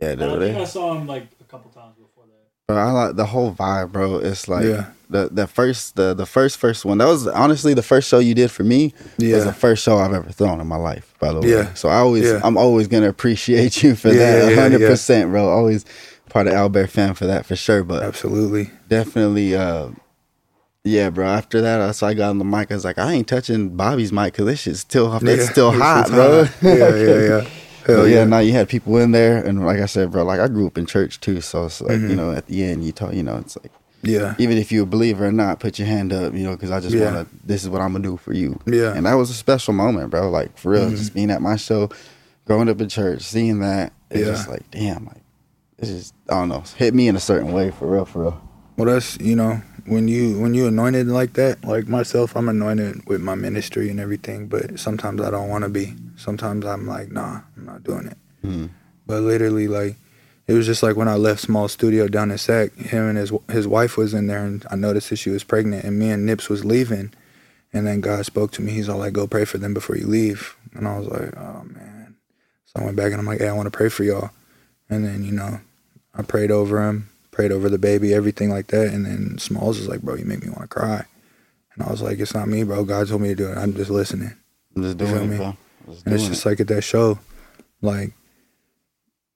[0.00, 0.26] yeah.
[0.26, 2.32] Yeah, I, think I saw him like a couple times before that.
[2.68, 4.16] Bro, I like the whole vibe, bro.
[4.16, 4.86] It's like Yeah.
[5.10, 6.98] the the first the the first first one.
[6.98, 8.94] That was honestly the first show you did for me.
[9.18, 9.38] Was Yeah.
[9.44, 11.14] the first show I've ever thrown in my life.
[11.20, 11.74] By the way, Yeah.
[11.74, 12.40] So I always Yeah.
[12.42, 14.54] I'm always gonna appreciate you for Yeah, that.
[14.58, 14.88] hundred yeah.
[14.88, 15.48] percent, bro.
[15.48, 15.84] Always
[16.30, 17.84] part of Albert fan for that for sure.
[17.84, 18.70] But Absolutely.
[18.88, 19.88] definitely, uh,
[20.84, 21.26] yeah, bro.
[21.26, 22.70] After that, uh, so I got on the mic.
[22.70, 25.78] I was like, I ain't touching Bobby's mic because this shit's still it's still it's
[25.80, 26.48] hot, still bro.
[26.62, 27.48] yeah, Yeah, yeah,
[27.86, 28.24] But Hell yeah, yeah.
[28.24, 30.78] now you had people in there, and like I said, bro, like I grew up
[30.78, 32.10] in church too, so it's like Mhm.
[32.10, 33.72] you know, at the end, you talk, you know, it's like
[34.02, 34.34] Yeah.
[34.38, 36.80] even if you a believer or not, put your hand up, you know, because I
[36.80, 37.12] just Yeah.
[37.14, 37.36] want to.
[37.46, 38.92] This is what I'm gonna do for you, Yeah.
[38.94, 40.30] and that was a special moment, bro.
[40.30, 40.96] Like for real, Mhm.
[40.96, 41.88] just being at my show,
[42.46, 44.26] growing up in church, seeing that, it's Yeah.
[44.32, 45.22] just like, damn, like
[45.78, 48.40] it's just I don't know, hit me in a certain way, for real, for real.
[48.76, 53.06] Well, that's you know when you when you anointed like that, like myself, I'm anointed
[53.06, 54.46] with my ministry and everything.
[54.46, 55.94] But sometimes I don't want to be.
[56.16, 58.18] Sometimes I'm like, nah, I'm not doing it.
[58.44, 58.70] Mhm.
[59.06, 59.96] But literally, like
[60.46, 63.32] it was just like when I left small studio down in Sac, him and his
[63.50, 66.26] his wife was in there, and I noticed that she was pregnant, and me and
[66.26, 67.12] Nips was leaving,
[67.72, 68.72] and then God spoke to me.
[68.72, 71.64] He's all like, "Go pray for them before you leave," and I was like, "Oh
[71.64, 72.14] man."
[72.66, 74.30] So I went back and I'm like, "Hey, I want to pray for y'all,"
[74.88, 75.60] and then you know,
[76.14, 79.88] I prayed over him, prayed over the baby, everything like that, and then Smalls was
[79.88, 81.04] like, "Bro, you make me want to cry,"
[81.74, 82.84] and I was like, "It's not me, bro.
[82.84, 83.58] God told me to do it.
[83.58, 84.34] I'm just listening."
[84.76, 85.58] I'm just You doing feel it, me?
[86.06, 86.48] And it's just it.
[86.48, 87.18] like at that show,
[87.82, 88.12] like,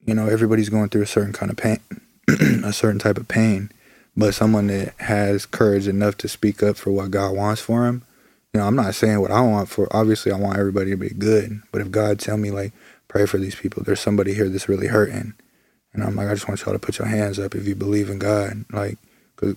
[0.05, 1.79] you know, everybody's going through a certain kind of pain,
[2.63, 3.69] a certain type of pain,
[4.15, 8.03] but someone that has courage enough to speak up for what God wants for him.
[8.53, 9.87] You know, I'm not saying what I want for.
[9.95, 12.73] Obviously, I want everybody to be good, but if God tell me like,
[13.07, 15.33] pray for these people, there's somebody here that's really hurting,
[15.97, 18.09] and I'm like, I just want y'all to put your hands up if you believe
[18.09, 18.97] in God, like,
[19.35, 19.55] cause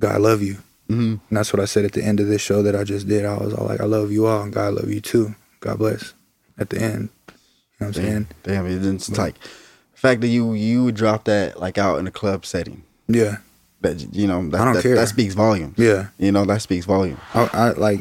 [0.00, 0.56] God love you.
[0.88, 1.20] Mhm.
[1.28, 3.24] And that's what I said at the end of this show that I just did.
[3.24, 5.34] I was all like, I love you all, and God love you too.
[5.60, 6.12] God bless.
[6.58, 7.34] At the end, you
[7.80, 8.26] know what I'm saying?
[8.44, 12.06] Damn, damn, it's just like the fact that you you dropped that like out in
[12.06, 12.82] a club setting.
[13.08, 13.38] Yeah,
[13.82, 14.94] That you know, that, I don't that, care.
[14.94, 15.74] that speaks volumes.
[15.76, 16.08] yeah.
[16.18, 17.18] You know, that speaks volume.
[17.34, 18.00] I, I like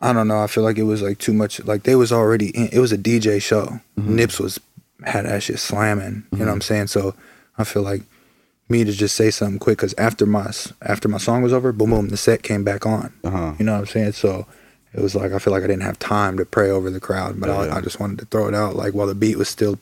[0.00, 0.40] I don't know.
[0.42, 1.62] I feel like it was like too much.
[1.64, 2.68] Like they was already in.
[2.72, 3.80] It was a DJ show.
[3.96, 4.58] Nips was
[5.04, 6.24] had that shit slamming.
[6.32, 6.86] You know what I'm saying?
[6.88, 7.14] So
[7.58, 8.02] I feel like
[8.68, 10.50] me to just say something quick because after my
[10.82, 13.12] after my song was over, boom boom, the set came back on.
[13.24, 13.54] Uh-huh.
[13.58, 14.12] You know what I'm saying?
[14.12, 14.46] So
[14.94, 17.38] it was like I feel like I didn't have time to pray over the crowd,
[17.40, 17.76] but Yeah, I, yeah.
[17.76, 18.74] I just wanted to throw it out.
[18.76, 19.78] Like while the beat was still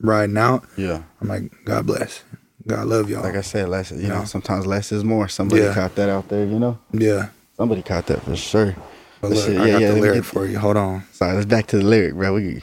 [0.00, 1.02] riding out, Yeah.
[1.20, 2.22] I'm like, God bless,
[2.66, 3.22] God love y'all.
[3.22, 4.24] Like I said, less you know, Yeah.
[4.24, 5.28] sometimes less is more.
[5.28, 5.72] Somebody Yeah.
[5.74, 6.78] caught that out there, you know?
[6.92, 7.28] yeah.
[7.56, 8.76] Somebody caught that for sure.
[9.22, 10.58] But look, shit, I yeah, got yeah, the lyric get- for you.
[10.58, 11.04] Hold on.
[11.12, 12.34] Sorry, let's back to the lyric, bro.
[12.34, 12.62] We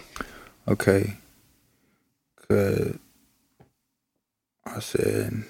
[0.67, 1.15] Okay.
[2.53, 2.99] Good.
[4.67, 5.43] I said,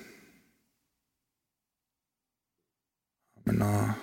[3.46, 3.96] I'm in awe.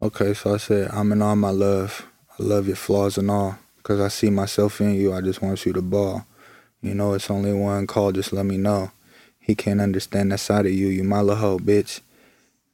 [0.00, 2.06] Okay, so I said, I'm in awe, my love.
[2.38, 3.58] I love your flaws and all.
[3.82, 5.12] Cause I see myself in you.
[5.12, 6.26] I just want you to ball.
[6.80, 8.12] You know, it's only one call.
[8.12, 8.92] Just let me know.
[9.38, 10.86] He can't understand that side of you.
[10.86, 12.00] You my little hoe, bitch.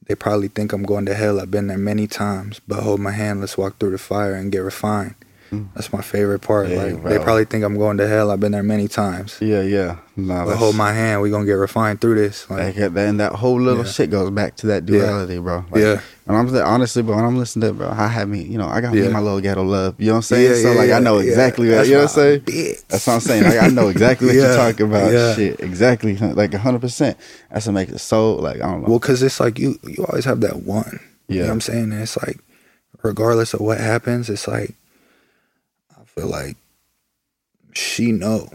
[0.07, 1.41] They probably think I'm going to hell.
[1.41, 2.61] I've been there many times.
[2.69, 3.41] But hold my hand.
[3.41, 5.17] Let's walk through the fire and get refined.
[5.53, 5.69] Mm.
[5.75, 6.69] That's my favorite part.
[6.69, 8.31] Yeah, like they probably think I'm going to hell.
[8.31, 9.37] I've been there many times.
[9.41, 9.97] yeah, yeah.
[10.17, 11.21] Nah, But hold my hand.
[11.21, 12.49] We gonna get refined through this.
[12.51, 13.91] Like, Like, and that whole little Yeah.
[13.91, 15.65] shit goes back to that duality, bro.
[15.71, 16.01] Like, Yeah.
[16.27, 18.67] And I'm honestly, bro, when I'm listening to it, bro, I have me, you know,
[18.69, 19.09] I got me Yeah.
[19.11, 19.95] my little ghetto love.
[19.99, 20.51] You know what I'm saying?
[20.51, 21.29] Yeah, so yeah, like, I know yeah.
[21.31, 22.41] exactly what That's you know what I'm saying.
[22.41, 22.83] bitch.
[22.89, 23.45] That's what I'm saying.
[23.45, 25.13] Like, I know exactly what you're talking about.
[25.13, 25.35] yeah.
[25.35, 27.17] Shit, exactly, like hundred percent.
[27.51, 28.89] That's what makes it so like I don't know.
[28.89, 31.01] well, cause it's like you you always have that one.
[31.29, 31.47] You know Yeah.
[31.49, 31.93] what I'm saying?
[31.93, 32.39] And it's like,
[33.03, 34.75] regardless of what happens, it's like,
[36.15, 36.57] feel like
[37.73, 38.49] she know.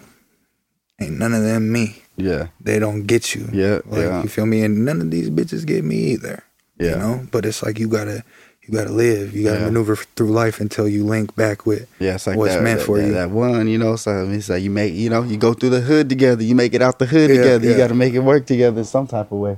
[0.99, 2.01] Ain't none of them me.
[2.15, 3.47] yeah, They don't get you.
[3.51, 4.23] Yeah, Like, yeah.
[4.23, 4.63] You feel me?
[4.63, 6.43] And none of these bitches get me either.
[6.79, 7.27] yeah, You know?
[7.31, 8.23] But it's like you gotta
[8.63, 9.33] you gotta live.
[9.35, 9.65] You gotta Yeah.
[9.65, 12.15] maneuver through life until you link back with yeah.
[12.15, 13.13] It's like what's that, meant that, for that, you.
[13.13, 13.95] That one, you know.
[13.95, 16.43] So it's like you make, you know, you go through the hood together.
[16.43, 17.67] You make it out the hood Yeah, together.
[17.67, 19.57] You got to make it work together in some type of way.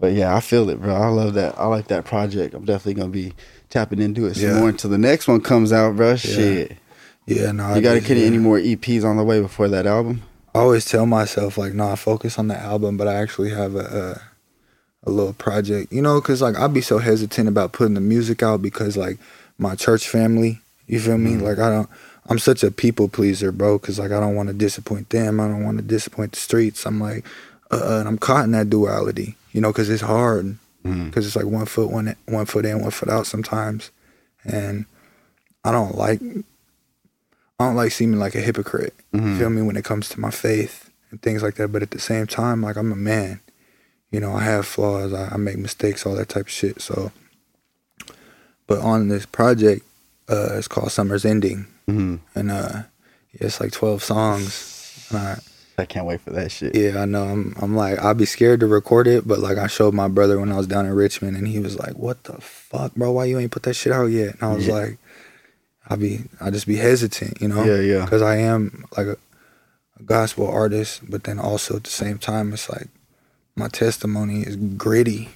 [0.00, 0.94] But yeah, I feel it, bro.
[0.96, 1.56] I love that.
[1.56, 2.54] I like that project.
[2.54, 3.34] I'm definitely gonna be
[3.70, 6.16] tapping into it some more until the next one comes out, bro.
[6.16, 6.76] Shit.
[7.26, 7.64] Yeah, no.
[7.64, 8.26] I You got to get yeah.
[8.26, 10.22] any more EPs on the way before that album?
[10.54, 13.74] I always tell myself like, nah, I focus on the album, but I actually have
[13.74, 14.22] a
[15.04, 18.00] a, a little project, you know, because like I'd be so hesitant about putting the
[18.00, 19.18] music out because like
[19.58, 21.32] my church family, you feel me?
[21.32, 21.44] Mm-hmm.
[21.44, 21.88] Like I don't,
[22.28, 25.48] I'm such a people pleaser, bro, because like I don't want to disappoint them, I
[25.48, 26.84] don't want to disappoint the streets.
[26.84, 27.24] I'm like,
[27.70, 31.46] uh, and I'm caught in that duality, you know, because it's hard, because it's like
[31.46, 33.90] one foot one one foot in, one foot out sometimes,
[34.44, 34.84] and
[35.64, 36.20] I don't like.
[37.60, 38.94] I don't like seeming like a hypocrite.
[39.14, 39.32] Mhm.
[39.32, 41.68] You feel me when it comes to my faith and things like that.
[41.68, 43.40] But at the same time, like I'm a man.
[44.10, 45.12] You know, I have flaws.
[45.14, 46.80] I, I make mistakes, all that type of shit.
[46.82, 47.12] So,
[48.66, 49.84] but on this project,
[50.28, 52.82] uh, it's called Summer's Ending, hmm and uh,
[53.32, 55.06] it's like twelve songs.
[55.10, 55.38] And I,
[55.78, 56.74] I can't wait for that shit.
[56.74, 57.24] yeah, I know.
[57.24, 60.38] I'm, I'm like, I'd be scared to record it, but like, I showed my brother
[60.38, 63.12] when I was down in Richmond, and he was like, "What the fuck, bro?
[63.12, 64.74] Why you ain't put that shit out yet?" And I was Yeah.
[64.74, 64.98] like,
[65.88, 68.04] "I be, I just be hesitant, you know." Yeah, yeah.
[68.04, 69.16] because I am like a,
[69.98, 72.88] a gospel artist, but then also at the same time, it's like
[73.56, 75.28] my testimony is gritty.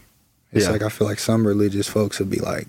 [0.52, 0.72] It's Yeah.
[0.72, 2.66] like I feel like some religious folks would be like,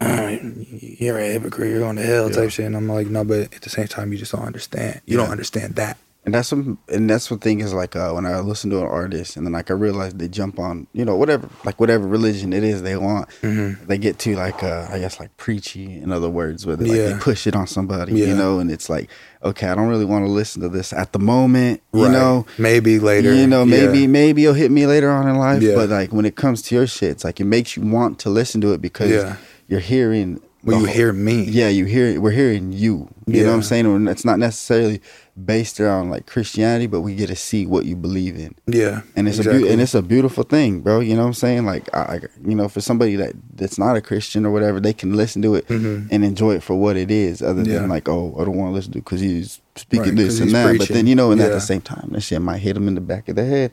[0.00, 1.70] "Uh, "You're a hypocrite.
[1.70, 2.36] You're going to hell," Yeah.
[2.36, 2.66] type shit.
[2.66, 5.00] And I'm like, no, but at the same time, you just don't understand.
[5.06, 5.24] You Yeah.
[5.24, 5.96] don't understand that.
[6.22, 8.84] And that's some, and that's what thing is like uh, when I listen to an
[8.86, 12.52] artist and then like I realize they jump on you know whatever like whatever religion
[12.52, 13.86] it is they want Mm-hmm.
[13.86, 16.96] they get to like uh, I guess like preachy in other words where they, like,
[16.98, 17.06] Yeah.
[17.14, 18.26] they push it on somebody Yeah.
[18.26, 19.08] you know and it's like
[19.42, 22.98] okay I don't really want to listen to this at the moment you know maybe
[22.98, 23.32] later.
[23.34, 24.06] you know maybe Yeah.
[24.08, 26.86] maybe you'll hit me later on in life but like when it comes to your
[26.86, 29.34] shit it's like it makes you want to listen to it because
[29.68, 33.08] you're hearing When you whole- hear me, yeah, you hear we're hearing you.
[33.26, 33.86] You know what I'm saying?
[33.86, 35.00] And it's not necessarily
[35.42, 39.26] based around like Christianity, but we get to see what you believe in, yeah, and
[39.26, 39.62] it's a exactly.
[39.64, 41.00] beau- and it's a beautiful thing, bro.
[41.00, 41.64] You know what I'm saying?
[41.64, 44.92] Like, I, I- you know, for somebody that that's not a Christian or whatever, they
[44.92, 46.08] can listen to it Mhm.
[46.10, 47.78] and enjoy it for what it is, other Yeah.
[47.80, 50.40] than like, oh, I don't want to listen to it because he's speaking Right, this
[50.40, 50.76] and that.
[50.76, 52.94] But then you know, and at the same time, that shit might hit him in
[52.96, 53.70] the back of the head.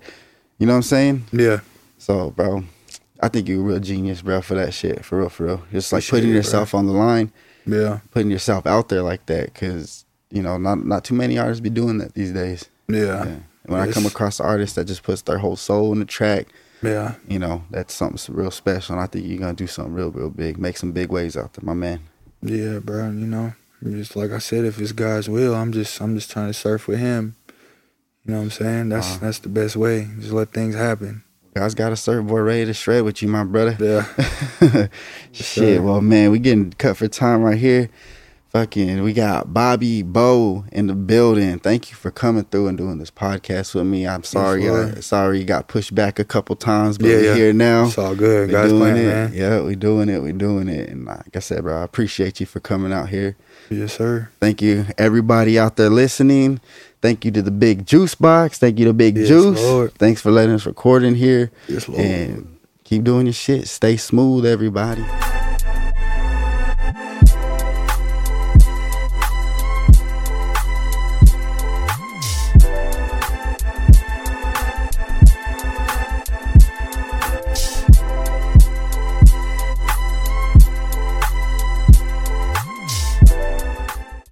[0.60, 1.24] You know what I'm saying?
[1.34, 1.60] yeah,
[1.98, 2.64] So, bro,
[3.20, 5.64] I think you're a real genius, bro, for that shit, for real, for real.
[5.72, 6.38] Just like Appreciate putting it, bro.
[6.38, 7.32] yourself on the line
[7.68, 11.62] yeah, putting yourself out there like that because you know not not too many artists
[11.62, 12.66] be doing that these days.
[12.88, 13.36] yeah, Yeah.
[13.66, 16.48] When I come across artists that just puts their whole soul in the track,
[16.82, 17.16] yeah.
[17.28, 18.96] you know that's something real special.
[18.96, 21.54] And I think you're gonna do something real, real big, make some big waves out
[21.54, 22.00] there, my man.
[22.42, 23.08] Yeah, bro.
[23.08, 23.54] You know,
[23.84, 26.88] just like I said, if it's God's will, I'm just I'm just trying to surf
[26.88, 27.36] with Him.
[28.26, 28.90] You know what I'm saying?
[28.90, 29.18] That's Uh-huh.
[29.22, 30.08] that's the best way.
[30.20, 31.24] Just let things happen.
[31.58, 33.76] God's got a surfboard ready to shred with you, my brother.
[33.80, 34.88] Yeah.
[35.32, 35.46] Shit,
[35.78, 35.82] sir.
[35.82, 37.90] well, man, we getting cut for time right here.
[38.50, 41.60] Fucking, we got Bobby Boe in the building.
[41.60, 44.08] Thank you for coming through and doing this podcast with me.
[44.08, 44.70] I'm sorry.
[44.70, 47.36] Uh, I, sorry you got pushed back a couple times, but Yeah, we're yeah.
[47.36, 47.86] here now.
[47.88, 48.48] It's all good.
[48.48, 49.06] We God's doing plan, it.
[49.06, 49.34] man.
[49.34, 50.22] Yeah, we doing it.
[50.22, 50.90] We doing it.
[50.90, 53.36] And like I said, bro, I appreciate you for coming out here.
[53.70, 54.30] Yes, sir.
[54.40, 56.62] Thank you, everybody out there listening.
[57.02, 58.58] Thank you to the Big Juice Box.
[58.60, 59.62] Thank you to Big Yes, Juice.
[59.62, 59.94] Lord.
[59.96, 61.52] Thanks for letting us record in here.
[61.68, 62.02] Yes, Lord.
[62.02, 63.68] And keep doing your shit.
[63.68, 65.06] Stay smooth, everybody.